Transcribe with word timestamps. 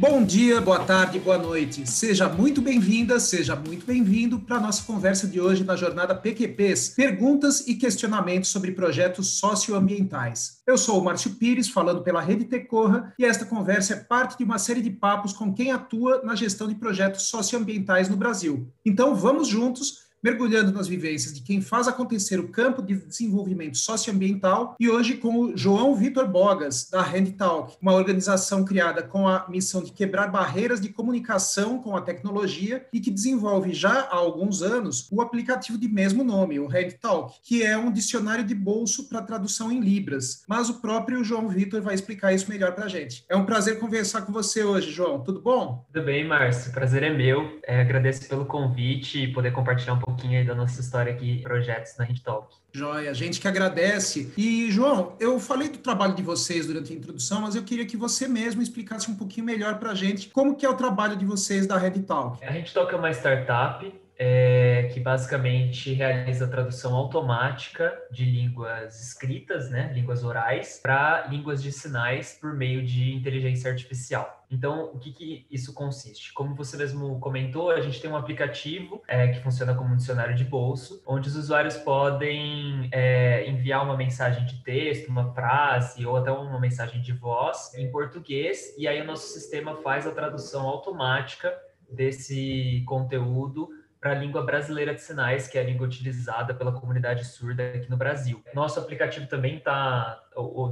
Bom 0.00 0.24
dia, 0.24 0.60
boa 0.60 0.78
tarde, 0.78 1.18
boa 1.18 1.36
noite. 1.36 1.84
Seja 1.84 2.28
muito 2.28 2.62
bem-vinda, 2.62 3.18
seja 3.18 3.56
muito 3.56 3.84
bem-vindo 3.84 4.38
para 4.38 4.58
a 4.58 4.60
nossa 4.60 4.84
conversa 4.84 5.26
de 5.26 5.40
hoje 5.40 5.64
na 5.64 5.74
jornada 5.74 6.14
PQPs, 6.14 6.90
perguntas 6.90 7.66
e 7.66 7.74
questionamentos 7.74 8.48
sobre 8.48 8.70
projetos 8.70 9.40
socioambientais. 9.40 10.62
Eu 10.64 10.78
sou 10.78 11.00
o 11.00 11.04
Márcio 11.04 11.32
Pires, 11.32 11.68
falando 11.68 12.04
pela 12.04 12.20
Rede 12.20 12.44
Tecorra, 12.44 13.12
e 13.18 13.24
esta 13.24 13.44
conversa 13.44 13.94
é 13.94 13.96
parte 13.96 14.38
de 14.38 14.44
uma 14.44 14.56
série 14.56 14.82
de 14.82 14.90
papos 14.90 15.32
com 15.32 15.52
quem 15.52 15.72
atua 15.72 16.22
na 16.22 16.36
gestão 16.36 16.68
de 16.68 16.76
projetos 16.76 17.22
socioambientais 17.22 18.08
no 18.08 18.16
Brasil. 18.16 18.72
Então, 18.86 19.16
vamos 19.16 19.48
juntos 19.48 20.06
mergulhando 20.22 20.72
nas 20.72 20.88
vivências 20.88 21.32
de 21.32 21.42
quem 21.42 21.60
faz 21.60 21.88
acontecer 21.88 22.38
o 22.40 22.48
campo 22.48 22.82
de 22.82 22.96
desenvolvimento 22.96 23.76
socioambiental 23.76 24.76
e 24.78 24.88
hoje 24.88 25.16
com 25.16 25.38
o 25.40 25.56
João 25.56 25.94
Vitor 25.94 26.26
Bogas, 26.26 26.88
da 26.90 27.00
Hand 27.00 27.32
Talk, 27.36 27.76
uma 27.80 27.94
organização 27.94 28.64
criada 28.64 29.02
com 29.02 29.28
a 29.28 29.46
missão 29.48 29.82
de 29.82 29.92
quebrar 29.92 30.28
barreiras 30.28 30.80
de 30.80 30.88
comunicação 30.88 31.80
com 31.80 31.96
a 31.96 32.00
tecnologia 32.00 32.86
e 32.92 33.00
que 33.00 33.10
desenvolve 33.10 33.72
já 33.72 34.00
há 34.00 34.16
alguns 34.16 34.62
anos 34.62 35.08
o 35.10 35.20
aplicativo 35.20 35.78
de 35.78 35.88
mesmo 35.88 36.24
nome, 36.24 36.58
o 36.58 36.68
Hand 36.68 36.92
Talk, 37.00 37.38
que 37.42 37.62
é 37.62 37.76
um 37.76 37.92
dicionário 37.92 38.44
de 38.44 38.54
bolso 38.54 39.08
para 39.08 39.22
tradução 39.22 39.70
em 39.70 39.80
libras, 39.80 40.42
mas 40.48 40.68
o 40.68 40.80
próprio 40.80 41.22
João 41.24 41.48
Vitor 41.48 41.80
vai 41.80 41.94
explicar 41.94 42.32
isso 42.32 42.48
melhor 42.48 42.72
para 42.72 42.84
a 42.84 42.88
gente. 42.88 43.24
É 43.28 43.36
um 43.36 43.44
prazer 43.44 43.78
conversar 43.78 44.22
com 44.22 44.32
você 44.32 44.62
hoje, 44.62 44.90
João. 44.90 45.20
Tudo 45.20 45.40
bom? 45.40 45.84
Tudo 45.92 46.04
bem, 46.04 46.26
Márcio. 46.26 46.72
Prazer 46.72 47.02
é 47.02 47.10
meu. 47.10 47.58
É, 47.66 47.80
agradeço 47.80 48.28
pelo 48.28 48.44
convite 48.44 49.24
e 49.24 49.32
poder 49.32 49.52
compartilhar 49.52 49.94
um 49.94 49.98
pouquinho 50.08 50.38
aí 50.38 50.44
da 50.44 50.54
nossa 50.54 50.80
história 50.80 51.12
aqui, 51.12 51.42
projetos 51.42 51.96
na 51.98 52.04
Rede 52.04 52.22
Talk. 52.22 52.54
Joia, 52.72 53.12
gente 53.12 53.40
que 53.40 53.48
agradece. 53.48 54.32
E, 54.36 54.70
João, 54.70 55.14
eu 55.20 55.38
falei 55.38 55.68
do 55.68 55.78
trabalho 55.78 56.14
de 56.14 56.22
vocês 56.22 56.66
durante 56.66 56.92
a 56.92 56.96
introdução, 56.96 57.42
mas 57.42 57.54
eu 57.54 57.62
queria 57.62 57.86
que 57.86 57.96
você 57.96 58.26
mesmo 58.26 58.62
explicasse 58.62 59.10
um 59.10 59.14
pouquinho 59.14 59.46
melhor 59.46 59.78
para 59.78 59.90
a 59.90 59.94
gente 59.94 60.28
como 60.28 60.56
que 60.56 60.64
é 60.64 60.68
o 60.68 60.74
trabalho 60.74 61.16
de 61.16 61.24
vocês 61.24 61.66
da 61.66 61.76
Red 61.76 62.02
Talk. 62.02 62.44
A 62.44 62.50
Red 62.50 62.64
Talk 62.64 62.92
é 62.92 62.96
uma 62.96 63.10
startup 63.10 63.92
é, 64.18 64.90
que 64.92 64.98
basicamente 64.98 65.92
realiza 65.92 66.46
a 66.46 66.48
tradução 66.48 66.94
automática 66.96 67.96
de 68.10 68.24
línguas 68.24 69.00
escritas, 69.00 69.70
né, 69.70 69.92
línguas 69.94 70.24
orais, 70.24 70.80
para 70.82 71.28
línguas 71.28 71.62
de 71.62 71.70
sinais 71.70 72.36
por 72.40 72.52
meio 72.52 72.84
de 72.84 73.14
inteligência 73.14 73.70
artificial. 73.70 74.44
Então, 74.50 74.90
o 74.94 74.98
que, 74.98 75.12
que, 75.12 75.46
isso 75.50 75.72
consiste? 75.74 76.32
Como 76.32 76.54
você 76.54 76.76
mesmo 76.76 77.20
comentou, 77.20 77.70
a 77.70 77.80
gente 77.80 78.00
tem 78.00 78.10
um 78.10 78.16
aplicativo 78.16 79.02
é, 79.06 79.28
que 79.28 79.40
funciona 79.40 79.74
como 79.74 79.92
um 79.92 79.96
dicionário 79.96 80.34
de 80.34 80.44
bolso, 80.44 81.02
onde 81.06 81.28
os 81.28 81.36
usuários 81.36 81.76
podem 81.76 82.88
é, 82.90 83.46
enviar 83.46 83.84
uma 83.84 83.96
mensagem 83.96 84.44
de 84.46 84.56
texto, 84.64 85.08
uma 85.08 85.32
frase 85.34 86.04
ou 86.04 86.16
até 86.16 86.32
uma 86.32 86.58
mensagem 86.58 87.00
de 87.00 87.12
voz 87.12 87.72
em 87.74 87.90
português, 87.90 88.74
e 88.76 88.88
aí 88.88 89.00
o 89.00 89.04
nosso 89.04 89.28
sistema 89.28 89.76
faz 89.76 90.06
a 90.06 90.10
tradução 90.10 90.66
automática 90.66 91.54
desse 91.90 92.82
conteúdo 92.86 93.68
para 94.00 94.12
a 94.12 94.14
língua 94.14 94.42
brasileira 94.42 94.94
de 94.94 95.00
sinais, 95.00 95.48
que 95.48 95.58
é 95.58 95.60
a 95.60 95.64
língua 95.64 95.86
utilizada 95.86 96.54
pela 96.54 96.72
comunidade 96.72 97.24
surda 97.24 97.64
aqui 97.74 97.90
no 97.90 97.96
Brasil. 97.96 98.42
Nosso 98.54 98.78
aplicativo 98.78 99.26
também 99.26 99.58
está, 99.58 100.22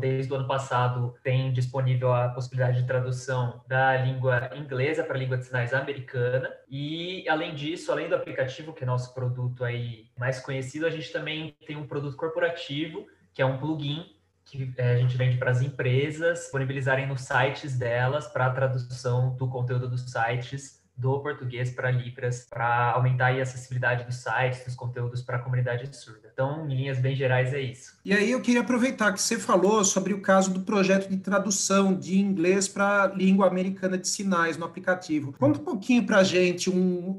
desde 0.00 0.32
o 0.32 0.36
ano 0.36 0.46
passado, 0.46 1.14
tem 1.22 1.52
disponível 1.52 2.12
a 2.12 2.28
possibilidade 2.28 2.80
de 2.80 2.86
tradução 2.86 3.60
da 3.66 3.96
língua 3.96 4.50
inglesa 4.54 5.02
para 5.02 5.16
a 5.16 5.18
língua 5.18 5.36
de 5.36 5.44
sinais 5.44 5.74
americana. 5.74 6.50
E, 6.68 7.28
além 7.28 7.54
disso, 7.54 7.90
além 7.90 8.08
do 8.08 8.14
aplicativo, 8.14 8.72
que 8.72 8.84
é 8.84 8.86
nosso 8.86 9.12
produto 9.12 9.64
aí 9.64 10.08
mais 10.18 10.40
conhecido, 10.40 10.86
a 10.86 10.90
gente 10.90 11.12
também 11.12 11.56
tem 11.66 11.76
um 11.76 11.86
produto 11.86 12.16
corporativo, 12.16 13.06
que 13.34 13.42
é 13.42 13.46
um 13.46 13.58
plugin 13.58 14.16
que 14.46 14.72
é, 14.76 14.92
a 14.92 14.96
gente 14.96 15.16
vende 15.16 15.36
para 15.38 15.50
as 15.50 15.60
empresas 15.60 16.38
disponibilizarem 16.38 17.06
nos 17.06 17.22
sites 17.22 17.76
delas 17.76 18.28
para 18.28 18.46
a 18.46 18.50
tradução 18.50 19.34
do 19.34 19.48
conteúdo 19.48 19.88
dos 19.88 20.02
sites 20.02 20.85
do 20.96 21.20
português 21.20 21.70
para 21.70 21.90
Libras, 21.90 22.46
para 22.48 22.92
aumentar 22.92 23.26
a 23.26 23.42
acessibilidade 23.42 24.04
dos 24.04 24.16
sites, 24.16 24.64
dos 24.64 24.74
conteúdos 24.74 25.20
para 25.20 25.36
a 25.36 25.38
comunidade 25.40 25.94
surda. 25.94 26.30
Então, 26.32 26.68
em 26.68 26.74
linhas 26.74 26.98
bem 26.98 27.14
gerais, 27.14 27.52
é 27.52 27.60
isso. 27.60 27.98
E 28.04 28.12
aí 28.12 28.30
eu 28.30 28.40
queria 28.40 28.62
aproveitar 28.62 29.12
que 29.12 29.20
você 29.20 29.38
falou 29.38 29.84
sobre 29.84 30.14
o 30.14 30.20
caso 30.20 30.52
do 30.52 30.60
projeto 30.60 31.08
de 31.08 31.16
tradução 31.18 31.94
de 31.94 32.18
inglês 32.18 32.66
para 32.66 33.08
língua 33.08 33.46
americana 33.46 33.98
de 33.98 34.08
sinais 34.08 34.56
no 34.56 34.64
aplicativo. 34.64 35.34
Conta 35.38 35.60
um 35.60 35.64
pouquinho 35.64 36.06
para 36.06 36.18
a 36.18 36.24
gente 36.24 36.70
um, 36.70 37.18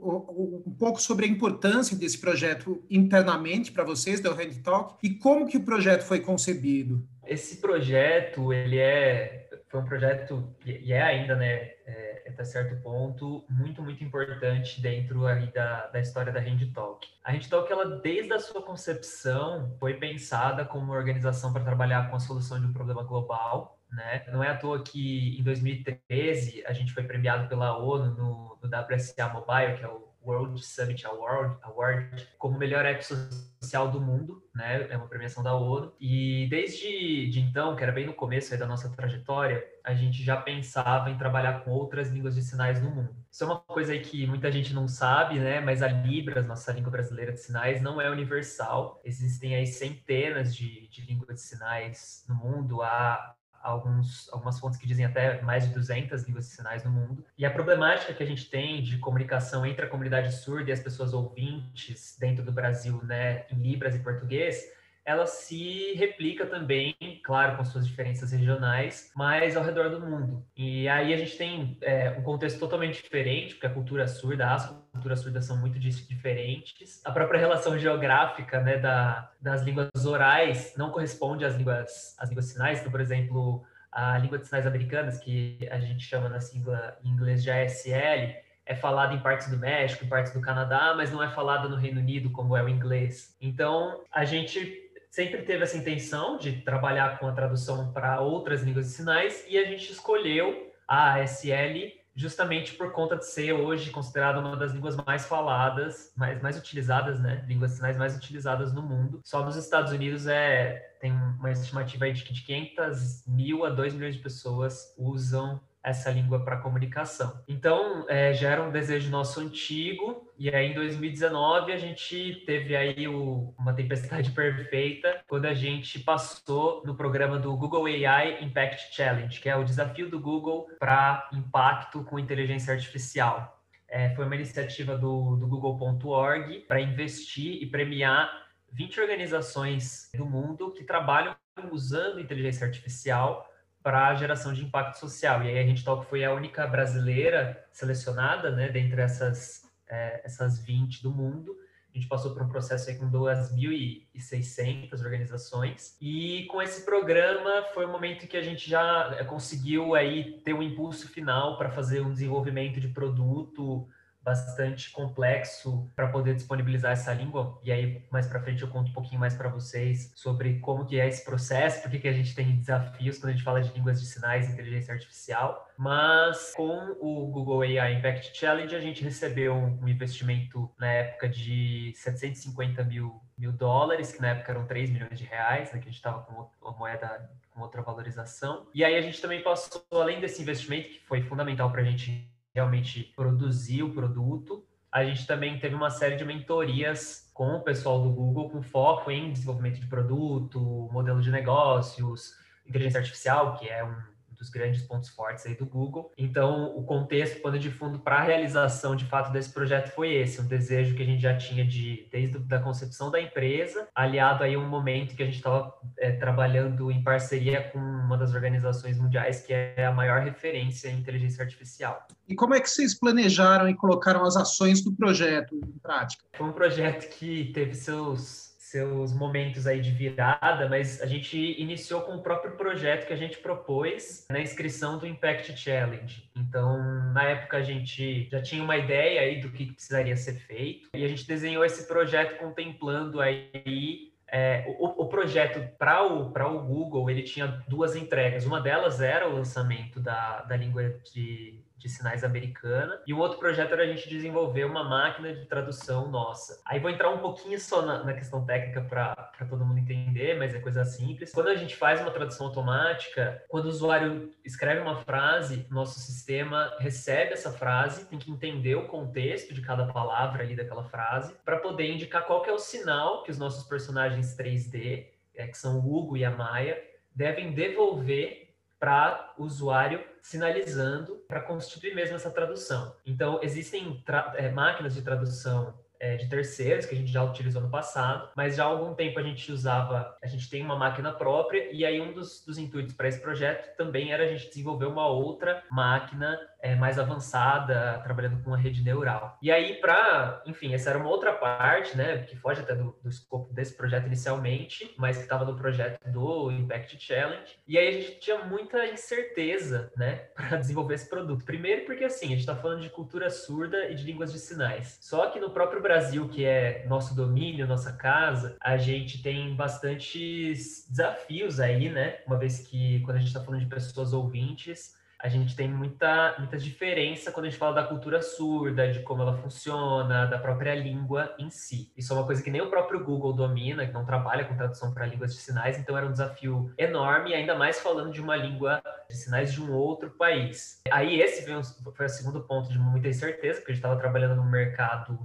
um 0.66 0.76
pouco 0.78 1.02
sobre 1.02 1.26
a 1.26 1.30
importância 1.30 1.96
desse 1.96 2.18
projeto 2.18 2.84
internamente 2.90 3.72
para 3.72 3.84
vocês, 3.84 4.20
da 4.20 4.32
Hand 4.32 4.62
Talk, 4.64 4.96
e 5.04 5.12
como 5.12 5.48
que 5.48 5.58
o 5.58 5.64
projeto 5.64 6.04
foi 6.04 6.20
concebido. 6.20 7.06
Esse 7.26 7.58
projeto, 7.58 8.54
ele 8.54 8.78
é 8.78 9.47
foi 9.70 9.82
um 9.82 9.86
projeto, 9.86 10.56
e 10.66 10.94
é 10.94 11.02
ainda, 11.02 11.36
né, 11.36 11.72
é, 11.86 12.24
até 12.28 12.44
certo 12.44 12.82
ponto, 12.82 13.46
muito, 13.50 13.82
muito 13.82 14.04
importante 14.04 14.82
dentro 14.82 15.26
aí 15.26 15.52
da, 15.52 15.88
da 15.88 16.00
história 16.00 16.32
da 16.32 16.40
Hand 16.40 16.72
Talk. 16.74 17.08
A 17.24 17.32
Hand 17.34 17.48
Talk, 17.50 17.72
ela, 17.72 18.00
desde 18.00 18.34
a 18.34 18.40
sua 18.40 18.62
concepção, 18.62 19.76
foi 19.80 19.96
pensada 19.96 20.64
como 20.64 20.86
uma 20.86 20.96
organização 20.96 21.52
para 21.52 21.64
trabalhar 21.64 22.10
com 22.10 22.16
a 22.16 22.20
solução 22.20 22.60
de 22.60 22.68
um 22.68 22.74
problema 22.74 23.04
global, 23.04 23.78
né? 23.92 24.24
Não 24.32 24.44
é 24.44 24.50
à 24.50 24.58
toa 24.58 24.84
que 24.84 25.38
em 25.40 25.44
2013 25.44 26.64
a 26.66 26.74
gente 26.74 26.94
foi 26.94 27.04
premiado 27.04 27.48
pela 27.48 27.78
ONU 27.78 28.12
no, 28.12 28.58
no 28.62 28.96
WSA 28.96 29.30
Mobile, 29.30 29.78
que 29.78 29.84
é 29.84 29.88
o 29.88 30.07
World 30.28 30.64
Summit 30.64 31.06
Award, 31.06 31.58
Award 31.64 32.28
como 32.38 32.58
melhor 32.58 32.86
app 32.86 33.04
social 33.04 33.90
do 33.90 34.02
mundo, 34.02 34.44
né? 34.54 34.88
É 34.90 34.98
uma 34.98 35.08
premiação 35.08 35.42
da 35.42 35.56
ONU. 35.56 35.94
E 36.00 36.48
desde 36.50 37.30
de 37.30 37.40
então, 37.40 37.76
que 37.76 37.84
era 37.84 37.92
bem 37.92 38.06
no 38.06 38.14
começo 38.14 38.58
da 38.58 38.68
nossa 38.68 38.90
trajetória, 38.90 39.64
a 39.84 39.94
gente 39.94 40.24
já 40.24 40.36
pensava 40.36 41.10
em 41.10 41.18
trabalhar 41.18 41.64
com 41.64 41.72
outras 41.72 42.10
línguas 42.10 42.36
de 42.36 42.42
sinais 42.42 42.82
no 42.82 42.90
mundo. 42.90 43.16
Isso 43.32 43.44
é 43.44 43.48
uma 43.48 43.60
coisa 43.60 43.94
aí 43.94 44.02
que 44.02 44.28
muita 44.28 44.52
gente 44.52 44.74
não 44.74 44.88
sabe, 44.88 45.40
né? 45.40 45.62
Mas 45.62 45.82
a 45.82 45.88
Libras, 45.88 46.46
nossa 46.46 46.72
língua 46.74 46.92
brasileira 46.92 47.32
de 47.32 47.40
sinais, 47.40 47.82
não 47.82 48.02
é 48.02 48.10
universal. 48.10 49.02
Existem 49.06 49.56
aí 49.56 49.66
centenas 49.66 50.56
de, 50.56 50.88
de 50.90 51.02
línguas 51.04 51.36
de 51.36 51.42
sinais 51.42 52.26
no 52.28 52.36
mundo. 52.36 52.82
Há 52.82 53.37
alguns, 53.62 54.30
algumas 54.32 54.60
fontes 54.60 54.80
que 54.80 54.88
dizem 54.88 55.06
até 55.06 55.42
mais 55.42 55.68
de 55.68 55.74
200 55.74 56.24
línguas 56.24 56.48
de 56.48 56.56
sinais 56.56 56.84
no 56.84 56.92
mundo. 56.92 57.26
E 57.38 57.46
a 57.46 57.52
problemática 57.52 58.14
que 58.14 58.24
a 58.24 58.26
gente 58.26 58.50
tem 58.50 58.82
de 58.82 58.98
comunicação 58.98 59.66
entre 59.66 59.86
a 59.86 59.90
comunidade 59.90 60.34
surda 60.34 60.70
e 60.70 60.74
as 60.74 60.80
pessoas 60.80 61.14
ouvintes 61.14 62.18
dentro 62.20 62.44
do 62.44 62.52
Brasil, 62.52 63.02
né, 63.04 63.46
em 63.52 63.56
Libras 63.56 63.96
e 63.96 64.00
português, 64.00 64.77
ela 65.08 65.26
se 65.26 65.94
replica 65.94 66.46
também, 66.46 66.94
claro, 67.24 67.56
com 67.56 67.64
suas 67.64 67.88
diferenças 67.88 68.34
regionais, 68.34 69.10
mas 69.16 69.56
ao 69.56 69.64
redor 69.64 69.90
do 69.90 70.02
mundo. 70.02 70.46
E 70.54 70.86
aí 70.90 71.14
a 71.14 71.18
gente 71.18 71.38
tem 71.38 71.78
é, 71.82 72.10
um 72.10 72.22
contexto 72.24 72.60
totalmente 72.60 73.02
diferente, 73.02 73.54
porque 73.54 73.68
a 73.68 73.74
cultura 73.74 74.06
surda, 74.06 74.54
as 74.54 74.68
culturas 74.92 75.22
surdas 75.22 75.46
são 75.46 75.56
muito 75.56 75.80
diferentes. 75.80 77.02
A 77.06 77.12
própria 77.14 77.40
relação 77.40 77.80
geográfica 77.80 78.60
né, 78.60 78.80
da, 78.80 79.32
das 79.40 79.62
línguas 79.62 80.06
orais 80.06 80.74
não 80.76 80.92
corresponde 80.92 81.46
às 81.46 81.56
línguas, 81.56 82.14
às 82.20 82.28
línguas 82.28 82.48
sinais. 82.48 82.82
Então, 82.82 82.92
por 82.92 83.00
exemplo, 83.00 83.64
a 83.90 84.18
língua 84.18 84.38
de 84.38 84.46
sinais 84.46 84.68
americanas, 84.68 85.20
que 85.20 85.58
a 85.72 85.80
gente 85.80 86.04
chama 86.04 86.28
na 86.28 86.42
sigla 86.42 86.98
em 87.02 87.12
inglês 87.12 87.42
de 87.42 87.50
ASL, 87.50 88.36
é 88.66 88.76
falada 88.76 89.14
em 89.14 89.20
partes 89.20 89.50
do 89.50 89.58
México, 89.58 90.04
em 90.04 90.10
partes 90.10 90.34
do 90.34 90.42
Canadá, 90.42 90.94
mas 90.98 91.10
não 91.12 91.24
é 91.24 91.30
falada 91.30 91.70
no 91.70 91.78
Reino 91.78 92.02
Unido 92.02 92.30
como 92.30 92.58
é 92.58 92.62
o 92.62 92.68
inglês. 92.68 93.38
Então, 93.40 94.04
a 94.12 94.26
gente 94.26 94.87
sempre 95.10 95.42
teve 95.44 95.64
essa 95.64 95.78
intenção 95.78 96.38
de 96.38 96.62
trabalhar 96.62 97.20
com 97.20 97.28
a 97.28 97.34
tradução 97.34 97.92
para 97.92 98.22
outras 98.22 98.62
línguas 98.62 98.88
de 98.88 98.94
sinais 98.94 99.46
e 99.48 99.58
a 99.58 99.66
gente 99.66 99.92
escolheu 99.92 100.72
a 100.88 101.16
ASL 101.16 101.98
justamente 102.18 102.74
por 102.74 102.92
conta 102.92 103.16
de 103.16 103.28
ser 103.28 103.54
hoje 103.54 103.92
considerada 103.92 104.40
uma 104.40 104.56
das 104.56 104.72
línguas 104.72 104.96
mais 104.96 105.28
faladas, 105.28 106.12
mais, 106.18 106.42
mais 106.42 106.58
utilizadas, 106.58 107.20
né? 107.20 107.46
Línguas 107.48 107.72
de 107.72 107.78
sinais 107.78 107.96
mais 107.96 108.18
utilizadas 108.18 108.74
no 108.74 108.82
mundo. 108.82 109.22
Só 109.24 109.46
nos 109.46 109.56
Estados 109.56 109.92
Unidos 109.92 110.26
é 110.26 110.84
tem 111.00 111.12
uma 111.12 111.52
estimativa 111.52 112.06
aí 112.06 112.14
de 112.14 112.24
que 112.24 112.34
de 112.34 112.42
500 112.42 113.28
mil 113.28 113.64
a 113.64 113.70
2 113.70 113.94
milhões 113.94 114.16
de 114.16 114.22
pessoas 114.22 114.96
usam 114.98 115.62
essa 115.84 116.12
língua 116.12 116.44
para 116.44 116.58
comunicação. 116.58 117.42
Então, 117.48 118.06
é, 118.10 118.34
já 118.34 118.50
era 118.52 118.64
um 118.64 118.72
desejo 118.72 119.10
nosso 119.10 119.40
antigo, 119.40 120.32
e 120.38 120.50
aí 120.50 120.72
em 120.72 120.74
2019 120.74 121.72
a 121.72 121.78
gente 121.78 122.44
teve 122.46 122.76
aí 122.76 123.08
o, 123.08 123.54
uma 123.58 123.74
tempestade 123.74 124.32
perfeita 124.36 125.22
quando 125.28 125.46
a 125.46 125.54
gente 125.54 126.00
passou 126.00 126.84
no 126.86 126.96
programa 126.96 127.40
do 127.40 127.56
Google 127.56 127.86
AI 127.86 128.44
Impact 128.44 128.94
Challenge, 128.96 129.40
que 129.40 129.50
é 129.50 129.56
o 129.56 129.64
desafio 129.64 130.10
do 130.10 130.20
Google 130.20 130.68
para 130.80 131.30
impacto 131.34 132.04
com 132.04 132.20
inteligência 132.20 132.74
artificial. 132.74 133.58
é, 133.88 134.14
foi 134.16 134.26
uma 134.26 134.36
iniciativa 134.36 134.98
do, 134.98 135.38
do 135.38 135.48
Google.org 135.48 136.60
para 136.68 136.82
investir 136.82 137.62
e 137.62 137.66
premiar 137.66 138.48
20 138.72 139.00
organizações 139.00 140.10
do 140.14 140.26
mundo 140.26 140.72
que 140.74 140.84
trabalham 140.84 141.36
usando 141.72 142.20
inteligência 142.20 142.68
artificial 142.68 143.50
para 143.88 144.10
a 144.10 144.16
geração 144.16 144.52
de 144.52 144.66
impacto 144.66 145.00
social. 145.00 145.42
E 145.42 145.48
aí 145.48 145.60
a 145.60 145.64
Rede 145.64 145.82
Talk 145.82 146.06
foi 146.08 146.26
a 146.26 146.34
única 146.34 146.68
brasileira 146.68 147.66
selecionada, 147.72 148.52
né, 148.52 148.68
dentre 148.68 149.00
essas, 149.00 149.64
é, 149.88 150.24
essas 150.26 150.60
20 150.60 151.02
do 151.02 151.10
mundo. 151.10 151.56
A 151.96 151.98
gente 151.98 152.10
passou 152.10 152.34
por 152.34 152.44
um 152.44 152.50
processo 152.50 152.90
aí 152.90 152.98
com 152.98 153.10
2.600 153.10 155.02
organizações. 155.02 155.96
E 156.02 156.48
com 156.52 156.62
esse 156.62 156.84
programa 156.84 157.64
foi 157.74 157.86
o 157.86 157.90
momento 157.90 158.26
em 158.26 158.28
que 158.28 158.36
a 158.36 158.42
gente 158.42 158.70
já 158.70 159.16
é, 159.18 159.24
conseguiu 159.24 159.96
aí 159.96 160.42
ter 160.44 160.52
um 160.52 160.62
impulso 160.62 161.08
final 161.08 161.58
para 161.58 161.70
fazer 161.70 162.02
um 162.02 162.12
desenvolvimento 162.12 162.82
de 162.82 162.90
produto 162.90 163.88
bastante 164.28 164.92
complexo 164.92 165.90
para 165.96 166.10
poder 166.10 166.36
disponibilizar 166.36 166.92
essa 166.92 167.14
língua. 167.14 167.58
E 167.64 167.72
aí, 167.72 168.06
mais 168.12 168.28
para 168.28 168.42
frente, 168.42 168.62
eu 168.62 168.68
conto 168.68 168.90
um 168.90 168.94
pouquinho 168.94 169.22
mais 169.22 169.34
para 169.34 169.48
vocês 169.48 170.12
sobre 170.18 170.60
como 170.60 170.86
que 170.86 171.00
é 171.00 171.08
esse 171.08 171.24
processo, 171.24 171.82
por 171.82 171.90
que 171.90 172.06
a 172.06 172.12
gente 172.12 172.36
tem 172.36 172.58
desafios 172.58 173.18
quando 173.18 173.30
a 173.30 173.32
gente 173.32 173.44
fala 173.44 173.62
de 173.62 173.72
línguas 173.72 174.02
de 174.02 174.06
sinais 174.06 174.50
e 174.50 174.52
inteligência 174.52 174.94
artificial. 174.94 175.66
Mas 175.78 176.52
com 176.58 176.98
o 177.00 177.28
Google 177.28 177.62
AI 177.62 177.94
Impact 177.94 178.38
Challenge, 178.38 178.76
a 178.76 178.82
gente 178.82 179.02
recebeu 179.02 179.56
um 179.56 179.88
investimento 179.88 180.70
na 180.78 180.92
época 180.92 181.30
de 181.30 181.94
750 181.96 182.84
mil, 182.84 183.22
mil 183.38 183.54
dólares, 183.54 184.12
que 184.12 184.22
na 184.22 184.32
época 184.32 184.52
eram 184.52 184.66
3 184.66 184.90
milhões 184.90 185.18
de 185.18 185.24
reais, 185.24 185.72
né, 185.72 185.80
que 185.80 185.88
a 185.88 185.92
gente 185.92 185.96
estava 185.96 186.24
com 186.24 186.50
uma 186.62 186.78
moeda 186.78 187.32
com 187.54 187.62
outra 187.62 187.82
valorização. 187.82 188.68
E 188.74 188.84
aí 188.84 188.96
a 188.98 189.02
gente 189.02 189.22
também 189.22 189.42
passou, 189.42 189.86
além 189.94 190.20
desse 190.20 190.42
investimento, 190.42 190.90
que 190.90 191.00
foi 191.00 191.22
fundamental 191.22 191.72
para 191.72 191.80
a 191.80 191.86
gente 191.86 192.30
realmente 192.58 193.14
produzir 193.16 193.84
o 193.84 193.94
produto. 193.94 194.66
A 194.92 195.04
gente 195.06 195.28
também 195.28 195.60
teve 195.60 195.76
uma 195.76 195.92
série 195.92 196.16
de 196.16 196.26
mentorias 196.26 197.30
com 197.34 197.56
o 197.56 197.62
pessoal 197.62 198.02
do 198.02 198.10
Google 198.10 198.50
com 198.50 198.64
foco 198.64 199.12
em 199.12 199.32
desenvolvimento 199.32 199.80
de 199.80 199.86
produto, 199.86 200.60
modelo 200.92 201.22
de 201.22 201.30
negócios, 201.30 202.34
inteligência 202.66 203.00
artificial, 203.00 203.56
que 203.56 203.70
é 203.70 203.84
um 203.84 203.96
dos 204.38 204.50
grandes 204.50 204.82
pontos 204.84 205.10
fortes 205.10 205.46
aí 205.46 205.56
do 205.56 205.66
Google. 205.66 206.12
Então, 206.18 206.76
o 206.76 206.84
contexto, 206.84 207.42
pano 207.42 207.58
de 207.58 207.72
fundo 207.72 208.00
para 208.00 208.18
a 208.18 208.24
realização 208.24 208.96
de 208.96 209.06
fato 209.06 209.32
desse 209.32 209.52
projeto 209.52 209.90
foi 209.94 210.14
esse, 210.14 210.40
um 210.40 210.46
desejo 210.46 210.96
que 210.96 211.02
a 211.02 211.06
gente 211.06 211.22
já 211.22 211.36
tinha 211.36 211.66
de 211.66 212.08
desde 212.12 212.38
a 212.54 212.60
concepção 212.60 213.10
da 213.10 213.20
empresa, 213.20 213.88
aliado 213.94 214.44
aí 214.44 214.56
um 214.56 214.68
momento 214.68 215.16
que 215.16 215.24
a 215.24 215.26
gente 215.26 215.38
estava 215.38 215.74
é, 215.98 216.12
trabalhando 216.12 216.92
em 216.92 217.04
parceria 217.04 217.64
com 217.72 217.80
uma 217.80 218.18
das 218.18 218.34
organizações 218.34 218.98
mundiais 218.98 219.42
que 219.42 219.54
é 219.54 219.86
a 219.86 219.92
maior 219.92 220.22
referência 220.22 220.90
em 220.90 221.00
inteligência 221.00 221.44
artificial. 221.44 222.08
E 222.28 222.36
como 222.36 222.54
é 222.54 222.60
que 222.60 222.70
vocês 222.70 222.94
planejaram 222.94 223.68
e 223.68 223.76
colocaram 223.76 224.24
as 224.24 224.36
ações 224.36 224.84
do 224.84 224.92
projeto 224.94 225.56
em 225.56 225.80
prática? 225.80 226.24
Foi 226.34 226.48
um 226.48 226.52
projeto 226.52 227.10
que 227.10 227.52
teve 227.54 227.74
seus 227.74 228.47
seus 228.70 229.14
momentos 229.14 229.66
aí 229.66 229.80
de 229.80 229.92
virada, 229.92 230.68
mas 230.68 231.02
a 231.02 231.06
gente 231.06 231.38
iniciou 231.38 232.02
com 232.02 232.16
o 232.16 232.22
próprio 232.22 232.58
projeto 232.58 233.08
que 233.08 233.14
a 233.14 233.18
gente 233.18 233.38
propôs 233.38 234.26
na 234.30 234.42
inscrição 234.42 234.98
do 234.98 235.08
Impact 235.08 235.58
Challenge. 235.58 236.30
Então, 236.36 236.78
na 237.14 237.24
época 237.24 237.58
a 237.58 237.62
gente 237.62 238.28
já 238.30 238.42
tinha 238.42 238.62
uma 238.62 238.76
ideia 238.76 239.22
aí 239.22 239.40
do 239.40 239.52
que 239.52 239.72
precisaria 239.72 240.18
ser 240.18 240.34
feito 240.34 240.90
e 240.94 241.06
a 241.06 241.08
gente 241.08 241.26
desenhou 241.26 241.64
esse 241.64 241.88
projeto 241.88 242.38
contemplando 242.38 243.22
aí 243.22 244.12
é, 244.30 244.66
o, 244.80 245.04
o, 245.04 245.08
projeto 245.08 245.66
para 245.78 246.06
o, 246.06 246.28
o 246.28 246.64
Google 246.64 247.10
ele 247.10 247.24
tinha 247.24 247.64
duas 247.70 247.96
entregas. 247.96 248.46
Uma 248.46 248.60
delas 248.60 249.00
era 249.00 249.30
o 249.30 249.34
lançamento 249.34 250.02
da, 250.02 250.42
da 250.42 250.58
língua 250.58 251.00
de 251.14 251.64
de 251.78 251.90
sinais 251.90 252.24
americana. 252.24 253.00
E 253.06 253.14
um 253.14 253.20
outro 253.20 253.38
projeto 253.38 253.74
era 253.74 253.84
a 253.84 253.88
gente 253.88 254.10
desenvolver 254.10 254.66
uma 254.66 254.84
máquina 254.84 255.34
de 255.34 255.46
tradução 255.46 256.10
nossa. 256.10 256.62
Aí 256.66 256.80
vou 256.80 256.90
entrar 256.90 257.10
um 257.10 257.20
pouquinho 257.20 257.60
só 257.60 257.82
na, 257.82 258.04
na 258.04 258.14
questão 258.14 258.46
técnica 258.46 258.82
para 258.82 259.16
todo 259.50 259.66
mundo 259.66 259.80
entender, 259.80 260.38
mas 260.38 260.54
é 260.54 260.60
coisa 260.60 260.84
simples. 260.84 261.32
Quando 261.32 261.50
a 261.50 261.56
gente 261.56 261.76
faz 261.76 262.02
uma 262.02 262.12
tradução 262.12 262.48
automática, 262.48 263.44
quando 263.48 263.66
o 263.66 263.70
usuário 263.70 264.32
escreve 264.44 264.82
uma 264.82 264.98
frase, 264.98 265.68
nosso 265.70 266.00
sistema 266.00 266.76
recebe 266.80 267.34
essa 267.34 267.52
frase, 267.52 268.06
tem 268.06 268.20
que 268.20 268.32
entender 268.32 268.76
o 268.76 268.88
contexto 268.88 269.54
de 269.54 269.62
cada 269.62 269.86
palavra 269.88 270.44
ali 270.44 270.56
daquela 270.56 270.84
frase, 270.84 271.36
para 271.46 271.58
poder 271.58 271.92
indicar 271.92 272.26
qual 272.26 272.46
é 272.46 272.52
o 272.52 272.60
sinal 272.60 273.24
que 273.24 273.32
os 273.32 273.38
nossos 273.38 273.68
personagens 273.68 274.36
3D, 274.36 275.08
é, 275.36 275.48
que 275.48 275.58
são 275.58 275.80
o 275.80 275.96
Hugo 275.96 276.18
e 276.18 276.26
a 276.26 276.32
Maia, 276.32 276.82
devem 277.16 277.52
devolver 277.52 278.47
para 278.80 279.34
o 279.38 279.44
usuário 279.44 280.04
sinalizando 280.22 281.16
para 281.28 281.42
constituir 281.42 281.96
mesmo 281.96 282.16
essa 282.16 282.30
tradução. 282.30 282.94
Então, 283.06 283.40
existem 283.42 284.04
é, 284.36 284.50
máquinas 284.50 284.94
de 284.94 285.02
tradução 285.02 285.74
é, 286.00 286.16
de 286.16 286.30
terceiros, 286.30 286.86
que 286.86 286.94
a 286.94 286.98
gente 286.98 287.12
já 287.12 287.24
utilizou 287.24 287.62
no 287.62 287.70
passado, 287.70 288.30
mas 288.36 288.56
já 288.56 288.64
há 288.64 288.68
algum 288.68 288.94
tempo 288.94 289.20
a 289.20 289.24
gente 289.24 289.52
usava, 289.52 290.16
a 290.22 290.28
gente 290.28 290.50
tem 290.50 290.64
uma 290.64 290.76
máquina 290.76 291.12
própria, 291.12 291.72
e 291.72 291.86
aí 291.86 292.00
um 292.00 292.14
dos, 292.14 292.44
dos 292.46 292.58
intuitos 292.58 292.94
para 292.94 293.08
esse 293.08 293.20
projeto 293.20 293.76
também 293.76 294.12
era 294.12 294.24
a 294.24 294.28
gente 294.28 294.50
desenvolver 294.50 294.86
uma 294.86 295.08
outra 295.08 295.64
máquina 295.72 296.40
é, 296.62 296.76
mais 296.76 296.98
avançada, 296.98 298.00
trabalhando 298.04 298.44
com 298.44 298.54
a 298.54 298.58
rede 298.58 298.84
neural. 298.84 299.38
E 299.42 299.52
aí, 299.52 299.76
para, 299.76 300.42
enfim, 300.46 300.74
essa 300.74 300.90
era 300.90 301.00
uma 301.00 301.10
outra 301.10 301.34
parte, 301.34 301.96
né, 301.96 302.20
que 302.24 302.36
foge 302.36 302.62
até 302.62 302.76
do, 302.76 302.98
do 303.02 303.10
escopo 303.10 303.54
desse 303.54 303.76
projeto 303.76 304.08
inicialmente, 304.08 304.94
mas 304.98 305.18
que 305.18 305.24
estava 305.24 305.46
no 305.46 305.56
projeto 305.56 306.00
do 306.10 306.52
Impact 306.52 307.00
Challenge. 307.00 307.58
E 307.68 307.78
aí 307.78 307.88
a 307.88 307.92
gente 307.92 308.20
tinha 308.20 308.46
muita 308.46 308.86
incerteza, 308.88 309.92
né, 309.96 310.28
para 310.36 310.58
desenvolver 310.58 310.96
esse 310.96 311.10
produto. 311.10 311.46
Primeiro, 311.46 311.86
porque 311.86 312.04
assim, 312.04 312.28
a 312.28 312.30
gente 312.30 312.40
está 312.40 312.56
falando 312.56 312.82
de 312.82 312.90
cultura 312.90 313.30
surda 313.30 313.90
e 313.90 313.96
de 313.96 314.04
línguas 314.04 314.32
de 314.32 314.40
sinais. 314.40 314.98
Só 315.02 315.30
que 315.30 315.40
no 315.40 315.52
próprio 315.52 315.82
Brasil, 315.82 316.28
que 316.28 316.46
é 316.46 316.86
nosso 316.88 317.16
domínio, 317.16 317.68
nossa 317.68 317.94
casa, 317.94 318.58
a 318.62 318.78
gente 318.78 319.22
tem 319.22 319.56
bastantes 319.56 320.88
desafios 320.90 321.60
aí, 321.60 321.90
né, 321.90 322.20
uma 322.26 322.38
vez 322.38 322.60
que 322.60 323.02
quando 323.02 323.18
a 323.18 323.20
gente 323.20 323.30
está 323.30 323.44
falando 323.44 323.62
de 323.62 323.68
pessoas 323.68 324.14
ouvintes, 324.14 324.98
a 325.20 325.28
gente 325.28 325.56
tem 325.56 325.68
muita, 325.68 326.36
muita 326.38 326.58
diferença 326.58 327.32
quando 327.32 327.48
a 327.48 327.50
gente 327.50 327.60
fala 327.60 327.74
da 327.74 327.84
cultura 327.84 328.22
surda, 328.22 328.92
de 328.92 329.00
como 329.02 329.24
ela 329.24 329.36
funciona, 329.36 330.28
da 330.28 330.38
própria 330.38 330.76
língua 330.76 331.34
em 331.40 331.50
si. 331.50 331.92
Isso 331.98 332.14
é 332.14 332.16
uma 332.16 332.26
coisa 332.26 332.44
que 332.44 332.52
nem 332.52 332.62
o 332.62 332.70
próprio 332.70 333.04
Google 333.04 333.34
domina, 333.34 333.86
que 333.86 333.94
não 333.94 334.06
trabalha 334.06 334.46
com 334.46 334.56
tradução 334.56 334.94
para 334.94 335.08
línguas 335.08 335.34
de 335.34 335.40
sinais, 335.40 335.80
então 335.80 335.98
era 335.98 336.06
um 336.06 336.12
desafio 336.12 336.72
enorme, 336.78 337.34
ainda 337.34 337.56
mais 337.56 337.80
falando 337.80 338.12
de 338.12 338.22
uma 338.22 338.36
língua 338.36 338.82
de 339.10 339.18
sinais 339.18 339.52
de 339.52 339.62
um 339.62 339.74
outro 339.74 340.12
país. 340.12 340.82
Aí 340.92 341.20
esse 341.20 341.44
foi 341.46 342.06
o 342.06 342.10
segundo 342.10 342.42
ponto 342.44 342.70
de 342.70 342.78
muita 342.78 343.08
incerteza, 343.08 343.60
porque 343.60 343.72
a 343.72 343.76
gente 343.76 343.84
estava 343.84 344.00
trabalhando 344.00 344.36
num 344.36 344.50
mercado 344.50 345.18